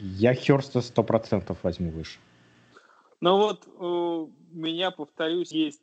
[0.00, 2.18] Я Херста сто процентов возьму выше.
[3.20, 5.82] Ну вот у меня, повторюсь, есть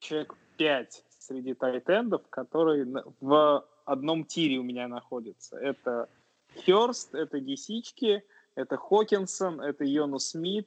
[0.00, 2.86] человек 5 среди тайтендов, которые
[3.20, 5.58] в одном tier е у меня находятся.
[5.58, 6.08] Это
[6.64, 8.22] Херст, это Гисички,
[8.54, 10.66] это Хокинсон, это Джону Смит,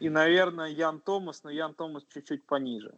[0.00, 2.94] и, наверное, Ян Томас, но Ян Томас чуть-чуть пониже.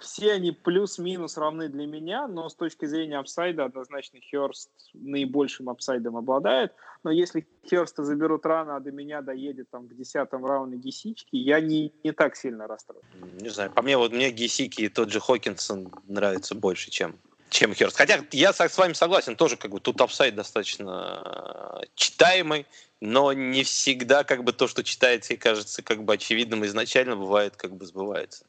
[0.00, 5.68] Все они плюс-минус равны для меня, но с точки зрения upside а однозначно Херст наибольшим
[5.68, 6.72] upside ом обладает.
[7.02, 11.60] Но если Херста заберут рано, а до меня доедет там в десятом раунде Гисички, я
[11.60, 13.04] не, не так сильно расстроен.
[13.40, 17.16] Не знаю, по мне вот мне Гисики и тот же Хокинсон нравятся больше, чем
[17.50, 17.96] чем Херст.
[17.96, 22.66] Хотя я с вами согласен, тоже как бы тут апсайд достаточно читаемый,
[23.00, 27.56] но не всегда как бы то, что читается и кажется как бы очевидным изначально, бывает
[27.56, 28.44] как бы сбывается.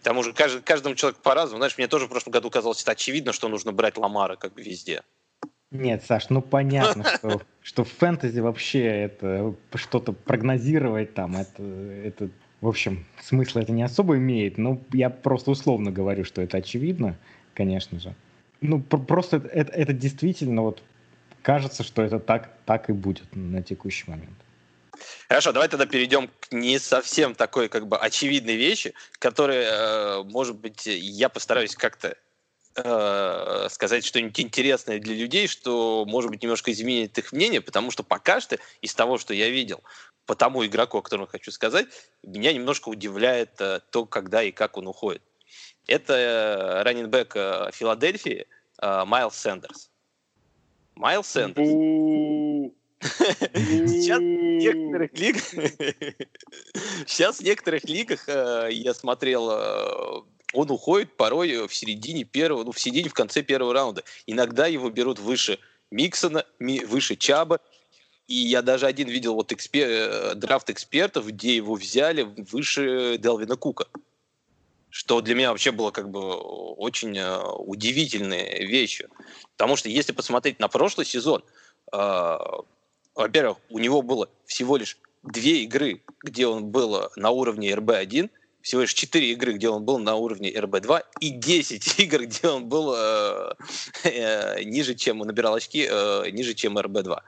[0.00, 1.58] К тому же каждый, каждому человеку по-разному.
[1.58, 4.62] Знаешь, мне тоже в прошлом году казалось это очевидно, что нужно брать Ламара как бы
[4.62, 5.02] везде.
[5.70, 12.30] Нет, Саш, ну понятно, что, что в фэнтези вообще это что-то прогнозировать там, это, это,
[12.62, 17.18] в общем, смысла это не особо имеет, но я просто условно говорю, что это очевидно,
[17.58, 18.14] конечно же.
[18.60, 20.82] Ну, просто это, это действительно вот
[21.42, 24.38] кажется, что это так, так и будет на текущий момент.
[25.28, 30.56] Хорошо, давай тогда перейдем к не совсем такой как бы очевидной вещи, которые, э, может
[30.56, 32.16] быть, я постараюсь как-то
[32.76, 38.02] э, сказать что-нибудь интересное для людей, что, может быть, немножко изменит их мнение, потому что
[38.02, 39.82] пока что из того, что я видел,
[40.26, 41.86] по тому игроку, о котором хочу сказать,
[42.22, 45.22] меня немножко удивляет э, то, когда и как он уходит.
[45.88, 48.46] Это раненбэк Филадельфии
[48.80, 49.90] Майлз Сэндерс.
[50.94, 51.68] Майлз Сэндерс.
[53.00, 55.42] Сейчас в некоторых лигах,
[57.06, 60.22] сейчас в некоторых лигах я смотрел, э,
[60.52, 64.02] он уходит порой в середине первого, ну в середине, в конце первого раунда.
[64.26, 65.58] Иногда его берут выше
[65.90, 67.60] Миксона, выше Чаба.
[68.26, 73.56] И я даже один видел вот экспер, э, драфт экспертов, где его взяли выше Делвина
[73.56, 73.86] Кука.
[74.90, 79.10] Что для меня вообще было как бы очень э, удивительной вещью.
[79.56, 81.42] Потому что если посмотреть на прошлый сезон,
[81.90, 88.30] во-первых, у него было всего лишь две игры, где он был на уровне РБ-1,
[88.62, 92.68] всего лишь 4 игры, где он был на уровне РБ-2, и 10 игр, где он
[92.68, 93.54] был э,
[94.04, 97.18] э, ниже, чем набирал очки, э, ниже, чем РБ-2.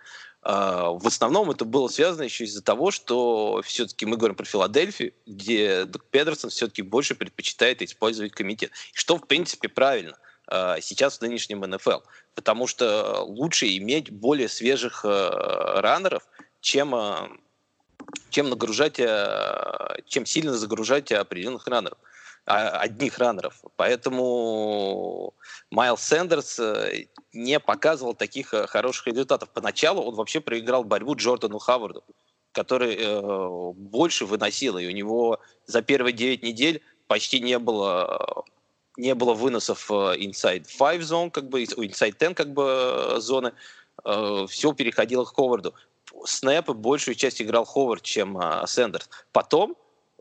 [0.43, 5.13] Э, в основном это было связано еще из-за того, что все-таки мы говорим про Филадельфию,
[5.27, 8.73] где Педерсон все-таки больше предпочитает использовать комитет.
[8.93, 10.17] Что, в принципе, правильно–
[10.51, 12.01] Э, сейчас в нынешнем НФЛ.
[12.35, 16.27] Потому что лучше иметь более свежих раннеров,
[16.61, 17.39] чем,
[18.31, 22.07] чем нагружать, чем сильно загружать определенных раннеров а,
[22.51, 23.63] одних раннеров.
[23.77, 25.35] Поэтому
[25.71, 26.61] Майлз Сэндерс
[27.33, 29.51] не показывал таких хороших результатов.
[29.51, 32.05] Поначалу он вообще проиграл борьбу Джордану Хаварду,
[32.53, 38.45] который э, больше выносил, и у него за первые 9 недель почти не было
[39.01, 43.53] не было выносов э, inside 5 зон, как бы, inside 10 как бы э, зоны,
[44.05, 45.75] э, все переходило к Ховарду.
[46.25, 49.09] Снэпы большую часть играл Ховард, чем Сэндерс.
[49.33, 49.77] Потом,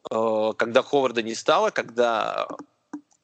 [0.10, 2.48] когда Ховарда не стало, когда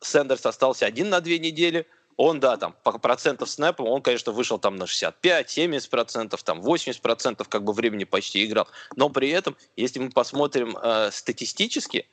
[0.02, 4.58] Сэндерс остался один на две недели, он, да, там, по процентов снэпа, он, конечно, вышел
[4.58, 8.68] там на 65, 70 процентов, там, 80 процентов, как бы, времени почти играл.
[8.96, 12.08] Но при этом, если мы посмотрим э, статистически,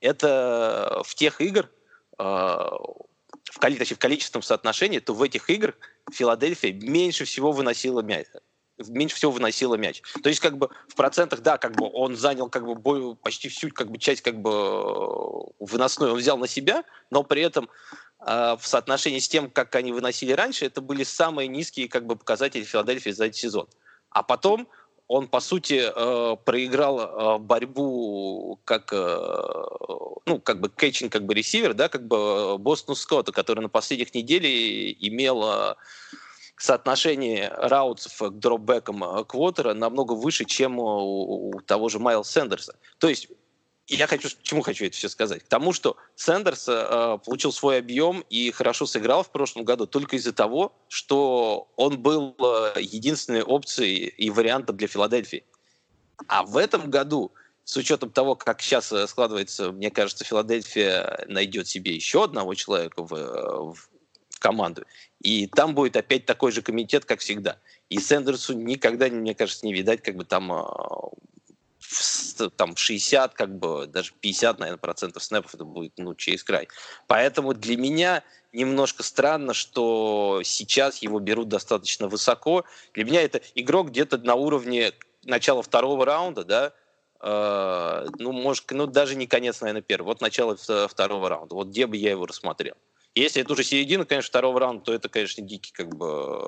[0.00, 1.70] это в тех игр,
[2.18, 2.70] а,
[3.44, 5.74] в, точнее, в количественном соотношении, то в этих играх
[6.12, 8.26] Филадельфия меньше всего выносила мяч
[8.78, 10.02] меньше всего выносила мяч.
[10.22, 13.48] То есть, как бы, в процентах, да, как бы он занял как бы бой, почти
[13.48, 17.68] всю как бы, часть как бы выносной он взял на себя, но при этом
[18.20, 22.16] э, в соотношении с тем, как они выносили раньше, это были самые низкие как бы,
[22.16, 23.68] показатели Филадельфии за этот сезон.
[24.10, 24.68] А потом
[25.08, 28.96] он, по сути, э, проиграл э, борьбу как, э,
[30.26, 34.14] ну, как бы кетчинг, как бы ресивер, да, как бы Бостону Скотту, который на последних
[34.14, 35.76] неделях имел
[36.56, 42.76] соотношение раутсов к дропбекам квотера намного выше, чем у, у того же Майлз Сендерса.
[42.98, 43.28] То есть
[43.88, 45.44] я хочу, чему хочу это все сказать?
[45.44, 50.16] К тому, что Сэндерс э, получил свой объем и хорошо сыграл в прошлом году только
[50.16, 55.44] из-за того, что он был э, единственной опцией и вариантом для Филадельфии.
[56.26, 57.32] А в этом году,
[57.62, 63.04] с учетом того, как сейчас э, складывается, мне кажется, Филадельфия найдет себе еще одного человека
[63.04, 63.88] в, э, в
[64.38, 64.84] команду.
[65.22, 67.58] И там будет опять такой же комитет, как всегда.
[67.88, 70.64] И Сэндерсу никогда, мне кажется, не видать как бы там э,
[72.56, 76.68] там 60, как бы даже 50, наверное, процентов снэпов это будет ну, через край.
[77.06, 78.22] Поэтому для меня
[78.52, 82.64] немножко странно, что сейчас его берут достаточно высоко.
[82.94, 84.92] Для меня это игрок где-то на уровне
[85.24, 86.72] начала второго раунда, да,
[87.20, 90.08] э, ну, может, ну, даже не конец, наверное, первого.
[90.08, 91.54] Вот начало второго раунда.
[91.54, 92.74] Вот где бы я его рассмотрел.
[93.16, 96.38] Если это уже середина, конечно, второго раунда, то это, конечно, дикий как бы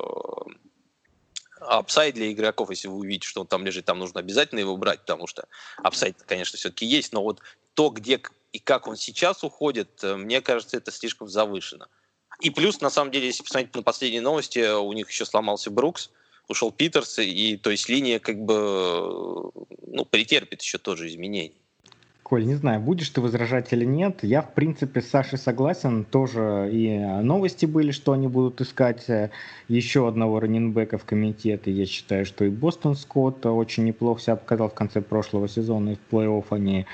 [1.61, 5.01] upside для игроков, если вы увидите, что он там лежит, там нужно обязательно его убрать,
[5.01, 7.41] потому что upside, конечно, все-таки есть, но вот
[7.73, 8.21] то, где
[8.53, 11.89] и как он сейчас уходит, э, мне кажется, это слишком завышено.
[12.41, 16.11] И плюс, на самом деле, если посмотреть на последние новости, у них еще сломался Брукс,
[16.49, 19.51] ушел Питерс, и то есть линия как бы
[19.87, 21.61] ну, претерпит еще тоже изменений.
[22.29, 24.19] Коль, не знаю, будешь ты возражать или нет.
[24.23, 26.05] Я, в принципе, с Сашей согласен.
[26.05, 29.31] Тоже и новости были, что они будут искать э,
[29.67, 31.67] еще одного running back а в комитет.
[31.69, 35.91] И я считаю, что и Бостон Скотт очень неплохо себя показал в конце прошлого сезона.
[35.91, 36.85] И в плей-офф они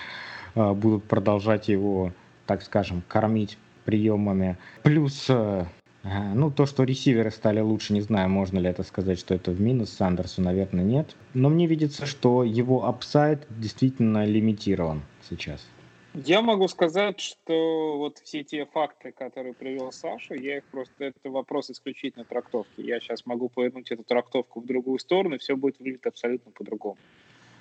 [0.54, 2.12] э, будут продолжать его,
[2.46, 4.56] так скажем, кормить приемами.
[4.84, 5.64] Плюс э,
[6.04, 9.60] ну, то, что ресиверы стали лучше, не знаю, можно ли это сказать, что это в
[9.60, 11.16] минус Сандерсу, наверное, нет.
[11.32, 15.66] Но мне видится, что его upside действительно лимитирован сейчас?
[16.14, 21.28] Я могу сказать, что вот все те факты, которые привел Саша, я их просто, это
[21.28, 22.82] вопрос исключительно трактовки.
[22.82, 26.98] Я сейчас могу повернуть эту трактовку в другую сторону, и все будет выглядеть абсолютно по-другому.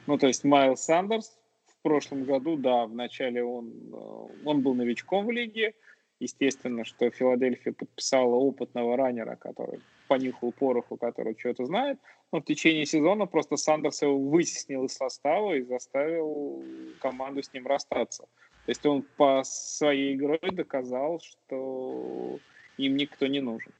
[0.05, 1.35] Ну, то есть Майл Сандерс
[1.65, 5.73] в прошлом году, да, вначале он, э, он был новичком в лиге.
[6.19, 11.99] Естественно, что Филадельфия подписала опытного раннера, который понюхал пороху, который что-то знает.
[12.31, 16.63] Но в течение сезона просто Сандерс его вытеснил из состава и заставил
[16.99, 18.23] команду с ним расстаться.
[18.65, 22.39] То есть он по своей игре доказал, что
[22.77, 23.71] им никто не нужен.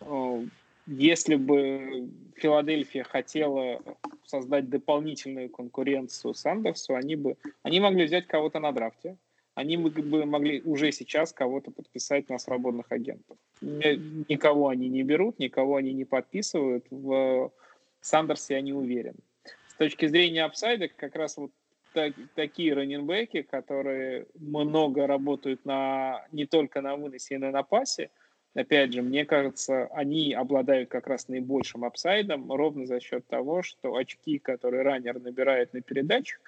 [0.00, 0.44] Э,
[0.86, 3.82] если бы Филадельфия хотела
[4.24, 9.16] создать дополнительную конкуренцию Сандерсу, они бы они могли взять кого-то на драфте,
[9.58, 13.36] они бы могли уже сейчас кого-то подписать на свободных агентов.
[13.60, 16.86] Никого они не берут, никого они не подписывают.
[16.90, 17.50] В
[18.00, 19.16] Сандерсе я не уверен.
[19.66, 21.50] С точки зрения upside а, как раз вот
[21.92, 27.50] так, такие running back и, которые много работают на, не только на выносе, и на
[27.50, 28.10] на пасе,
[28.54, 33.64] опять же, мне кажется, они обладают как раз наибольшим upside ом ровно за счет того,
[33.64, 36.38] что очки, которые раннер набирает на передачах,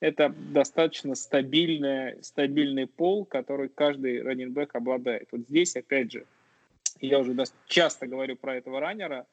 [0.00, 5.28] это достаточно стабильный, стабильный пол, который каждый running back обладает.
[5.30, 6.26] Вот здесь, опять же,
[7.00, 7.36] я уже
[7.66, 9.26] часто говорю про этого раннера.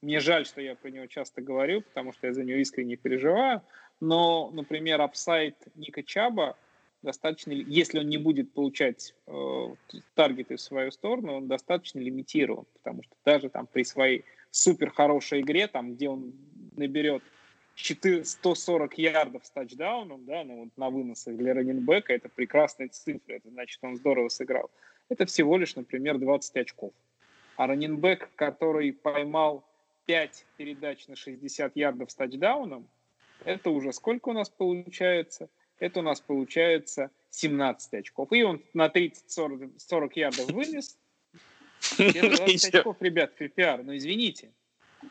[0.00, 3.62] Мне жаль, что я про него часто говорю, потому что я за него искренне переживаю.
[4.00, 6.56] Но, например, апсайд Ника Чаба
[7.02, 9.66] достаточно, если он не будет получать э,
[10.14, 15.42] таргеты в свою сторону, он достаточно лимитирован, потому что даже там при своей супер хорошей
[15.42, 16.32] игре, там, где он
[16.76, 17.22] наберет 4,
[17.76, 23.50] 140 ярдов с тачдауном, да, ну, вот на выносах для раненбека, это прекрасная цифра, это
[23.50, 24.70] значит, он здорово сыграл.
[25.08, 26.92] Это всего лишь, например, 20 очков.
[27.56, 29.64] А раненбек, который поймал
[30.06, 32.88] 5 передач на 60 ярдов с тачдауном,
[33.44, 35.48] это уже сколько у нас получается?
[35.78, 38.32] Это у нас получается 17 очков.
[38.32, 40.98] И он на 30-40 40 ярдов вынес.
[41.98, 43.82] Это 20 очков, ребят, PPR.
[43.82, 44.52] Ну, извините.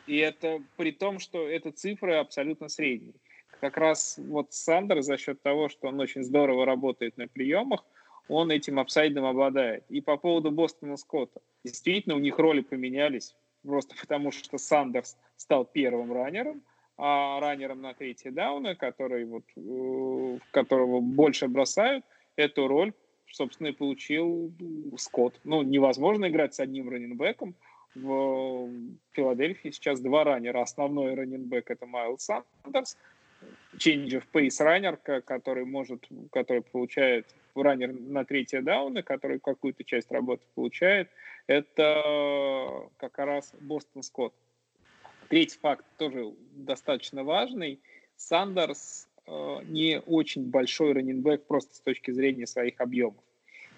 [0.06, 3.14] И это при том, что эта цифра абсолютно средняя.
[3.60, 7.84] Как раз вот Сандер за счет того, что он очень здорово работает на приемах,
[8.28, 9.84] он этим upside ом обладает.
[9.88, 11.40] И по поводу Бостона Скотта.
[11.64, 16.62] Действительно, у них роли поменялись, просто потому что Сандерс стал первым раннером,
[16.96, 22.04] а раннером на третьей дауне, который вот, э, которого больше бросают,
[22.36, 22.92] эту роль,
[23.30, 24.52] собственно, и получил
[24.96, 25.40] Скотт.
[25.44, 27.54] Ну, невозможно играть с одним running back ом.
[27.94, 28.68] В
[29.12, 30.62] Филадельфии сейчас два раннера.
[30.62, 32.96] Основной running back это Майлз Сандерс,
[33.76, 40.10] change of pace раннер, который может, который получает раннер на третье дауны, который какую-то часть
[40.10, 41.08] работы получает,
[41.46, 44.34] это как раз Бостон Скотт.
[45.28, 47.80] Третий факт тоже достаточно важный.
[48.16, 53.23] Сандерс э, не очень большой раненбэк просто с точки зрения своих объемов.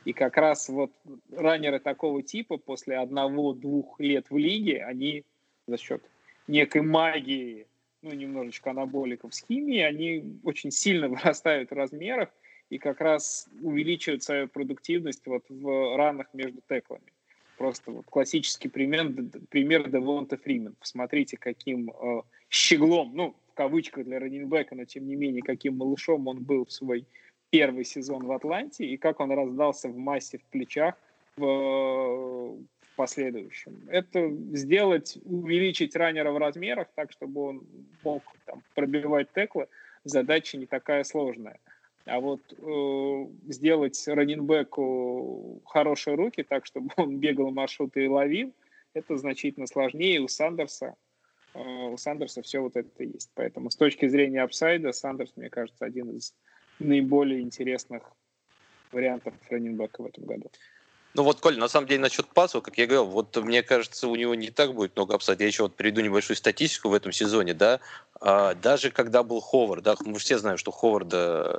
[0.06, 0.92] И как раз вот
[1.32, 5.24] раннеры такого типа после одного-двух лет в лиге, они
[5.66, 6.00] за счет
[6.46, 7.66] некой магии,
[8.02, 12.28] ну, немножечко анаболиков с химией, они очень сильно вырастают в размерах
[12.70, 17.12] и как раз увеличивают свою продуктивность вот в ранах между теклами.
[17.58, 19.12] Просто вот классический пример,
[19.50, 20.76] пример Девонта Фримен.
[20.78, 26.28] Посмотрите, каким э, щеглом, ну, в кавычках для раненбека, но тем не менее, каким малышом
[26.28, 27.06] он был в свой
[27.50, 30.94] первый сезон в Атланте, и как он раздался в массе в плечах
[31.36, 33.80] в, в последующем.
[33.88, 37.66] Это сделать, увеличить раннера в размерах так, чтобы он
[38.04, 39.68] мог там, пробивать теклы,
[40.04, 41.58] задача не такая сложная.
[42.06, 48.54] А вот э, сделать раненбеку хорошие руки, так, чтобы он бегал маршруты и ловил,
[48.94, 50.20] это значительно сложнее.
[50.20, 50.94] У Сандерса,
[51.54, 53.30] э, у Сандерса все вот это есть.
[53.34, 56.32] Поэтому с точки зрения апсайда, Сандерс, мне кажется, один из
[56.78, 58.02] наиболее интересных
[58.92, 60.50] вариантов раненбека в этом году.
[61.16, 64.16] Ну вот, Коль, на самом деле насчет пасов, как я говорил, вот мне кажется, у
[64.16, 65.44] него не так будет много апсайда.
[65.44, 67.80] Я еще вот приведу небольшую статистику в этом сезоне, да.
[68.20, 71.10] А, даже когда был Ховард, да, мы все знаем, что Ховард,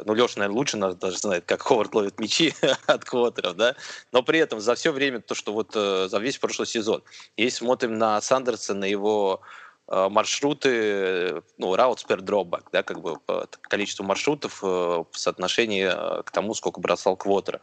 [0.05, 2.53] ну Леша, наверное, лучше нас даже знает, как Ховард ловит мячи
[2.85, 3.75] от квотеров, да,
[4.11, 7.01] но при этом за все время, то, что вот э, за весь прошлый сезон,
[7.35, 9.41] если смотрим на Сандерса, на его
[9.87, 13.17] маршруты, ну, routes per dropback, да, как бы
[13.61, 15.89] количество маршрутов э, в соотношении
[16.23, 17.61] к тому, сколько бросал квотера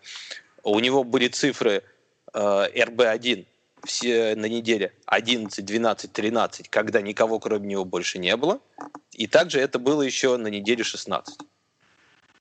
[0.65, 1.85] у него были цифры
[2.33, 3.47] э, RB1
[3.85, 8.61] все на неделе 11, 12, 13, когда никого кроме него больше не было.
[9.13, 11.39] И также это было еще на неделе 16.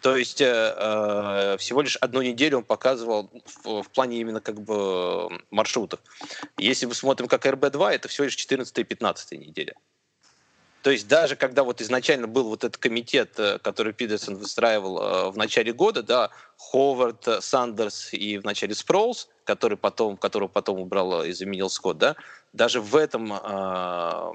[0.04, 3.32] То есть э, э, всего лишь одну неделю он показывал
[3.64, 6.02] в, в плане именно как бы маршрутов.
[6.58, 9.76] Если мы смотрим как RB2, это всего лишь 14 и 15 неделя.
[10.82, 15.32] То есть даже когда вот изначально был вот этот комитет, э, который Пидерсон выстраивал э,
[15.32, 21.24] в начале года, да, Ховард, Сандерс и в начале Спроулс, который потом, которого потом убрал
[21.24, 22.18] и заменил Скотт, да,
[22.52, 24.34] даже в этом э,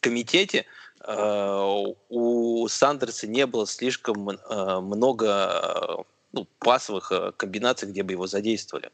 [0.00, 0.66] комитете
[1.06, 8.90] у Сандерса не было слишком э, много ну, пасовых комбинаций, где бы его задействовали.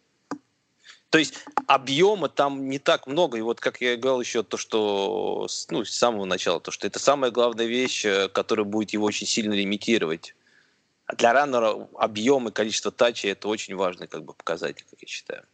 [1.10, 1.34] То есть
[1.66, 3.38] объема там не так много.
[3.38, 6.98] И вот, как я говорил еще, то, что ну, с самого начала, то, что это
[6.98, 10.34] самая главная вещь, которая будет его очень сильно лимитировать.
[11.06, 15.08] А для раннера объем и количество тачей это очень важный как бы, показатель, как я
[15.08, 15.44] считаю.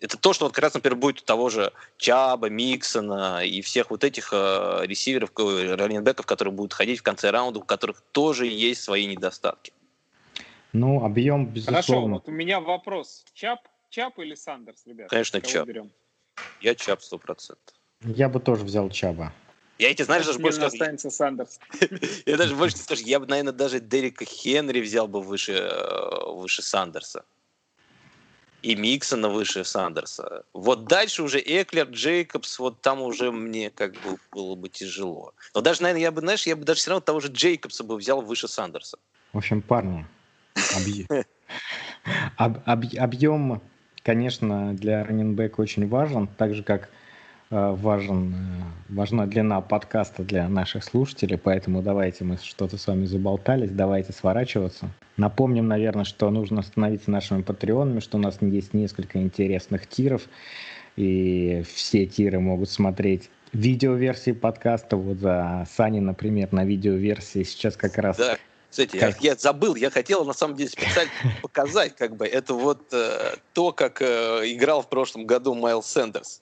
[0.00, 3.90] Это то, что вот как раз, например, будет у того же Чаба, Миксона и всех
[3.90, 8.82] вот этих э, ресиверов, раненбеков, которые будут ходить в конце раунда, у которых тоже есть
[8.82, 9.72] свои недостатки.
[10.72, 11.82] Ну, объем, безусловно.
[11.82, 13.24] Хорошо, вот у меня вопрос.
[13.34, 13.60] Чабб,
[13.90, 15.10] Чабб или Сандерс, ребята?
[15.10, 15.66] Конечно, Чабб.
[15.66, 15.90] Берем?
[16.60, 17.74] Я Чабб сто процентов.
[18.02, 19.32] Я бы тоже взял Чабба.
[19.78, 20.74] Я эти, знаешь, даже больше скажу...
[20.74, 21.58] останется Сандерс.
[22.26, 26.62] я даже больше скажу, я бы, наверное, даже Дерека Хенри взял бы выше, э, выше
[26.62, 27.24] Сандерса
[28.62, 30.44] и Миксона выше Сандерса.
[30.52, 35.32] Вот дальше уже Эклер, Джейкобс, вот там уже мне как бы было бы тяжело.
[35.54, 37.96] Но даже, наверное, я бы, знаешь, я бы даже все равно того же Джейкобса бы
[37.96, 38.98] взял выше Сандерса.
[39.32, 40.06] В общем, парни,
[42.36, 43.62] объем,
[44.02, 46.88] конечно, для раненбека очень важен, так же, как
[47.50, 53.70] важен, э, важна длина подкаста для наших слушателей, поэтому давайте мы что-то с вами заболтались,
[53.70, 54.88] давайте сворачиваться.
[55.16, 60.22] Напомним, наверное, что нужно становиться нашими патреонами, что у нас есть несколько интересных тиров,
[60.96, 64.96] и все тиры могут смотреть видеоверсии подкаста.
[64.96, 68.16] Вот за Сани, например, на видеоверсии сейчас как раз...
[68.16, 68.38] Да.
[68.70, 71.10] Кстати, я, я забыл, я хотел на самом деле специально
[71.42, 76.40] показать, как бы, это вот э, то, как э, играл в прошлом году Майлз Сэндерс.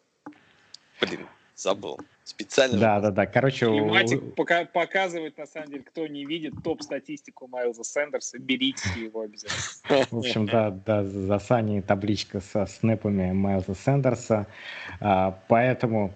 [1.01, 1.99] Блин, забыл.
[2.25, 2.79] Специально.
[2.79, 3.27] Да, да, да.
[3.27, 4.27] Короче, Климатик у...
[4.33, 10.05] пока показывает, на самом деле, кто не видит топ-статистику Майлза Сэндерса, берите его обязательно.
[10.11, 14.47] В общем, да, да, за Саней табличка со снэпами Майлза Сэндерса.
[15.01, 16.13] А, поэтому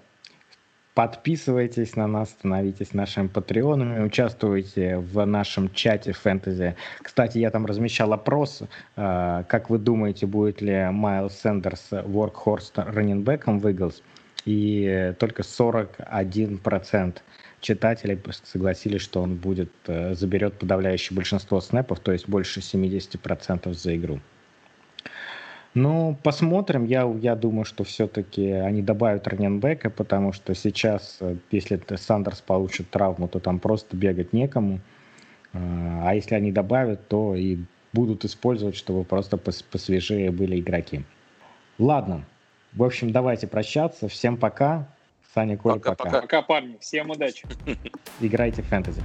[0.94, 6.76] подписывайтесь на нас, становитесь нашими патреонами, участвуйте в нашем чате фэнтези.
[7.00, 8.62] Кстати, я там размещал опрос,
[8.96, 14.02] а, как вы думаете, будет ли Майлз Сэндерс воркхорс раннинбеком в Eagles?
[14.44, 17.18] И только 41%
[17.60, 23.96] читателей согласились, что он будет, э, заберет подавляющее большинство снэпов, то есть больше 70% за
[23.96, 24.20] игру.
[25.74, 26.84] Ну, посмотрим.
[26.84, 32.90] Я, я думаю, что все-таки они добавят раненбека, потому что сейчас, э, если Сандерс получит
[32.90, 34.80] травму, то там просто бегать некому.
[35.52, 35.58] Э,
[36.04, 37.58] а если они добавят, то и
[37.92, 41.04] будут использовать, чтобы просто посвежее были игроки.
[41.78, 42.24] Ладно,
[42.72, 44.08] в общем, давайте прощаться.
[44.08, 44.88] Всем пока.
[45.34, 45.94] Саня Коль, пока.
[45.94, 46.76] Пока, пока парни.
[46.80, 47.46] Всем удачи.
[48.20, 49.02] Играйте в фэнтези.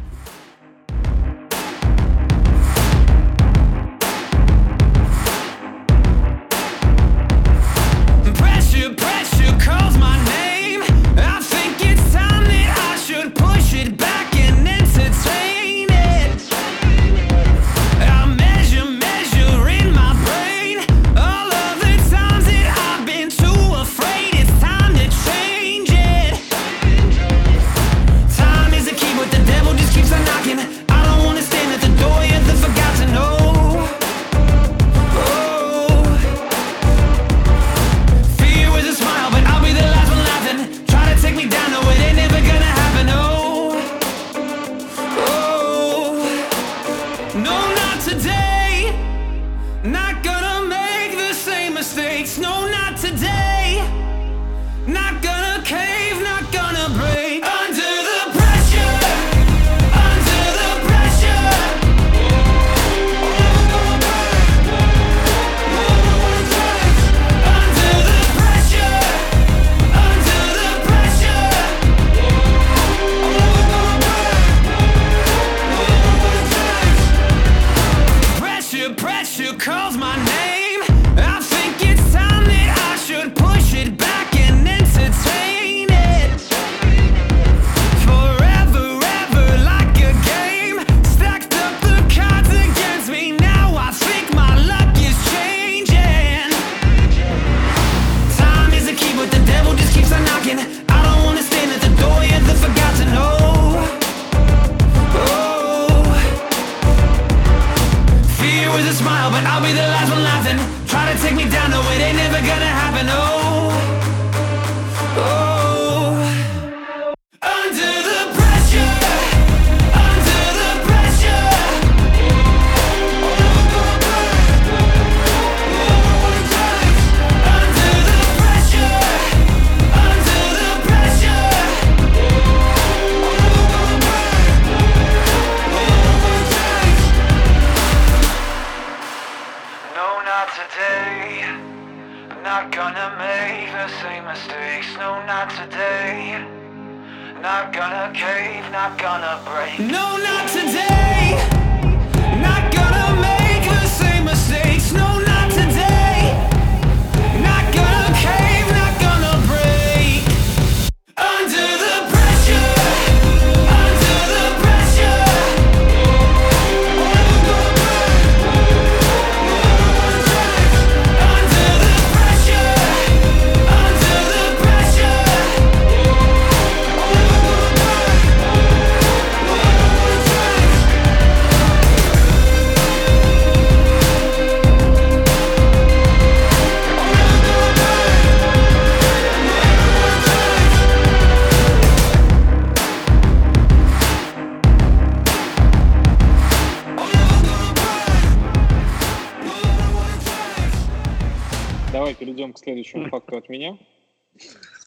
[202.87, 203.77] следующему факту от меня.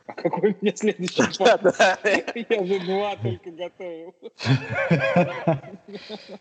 [0.06, 1.64] А какой у меня следующий факт?
[2.48, 4.14] Я же два только готовил.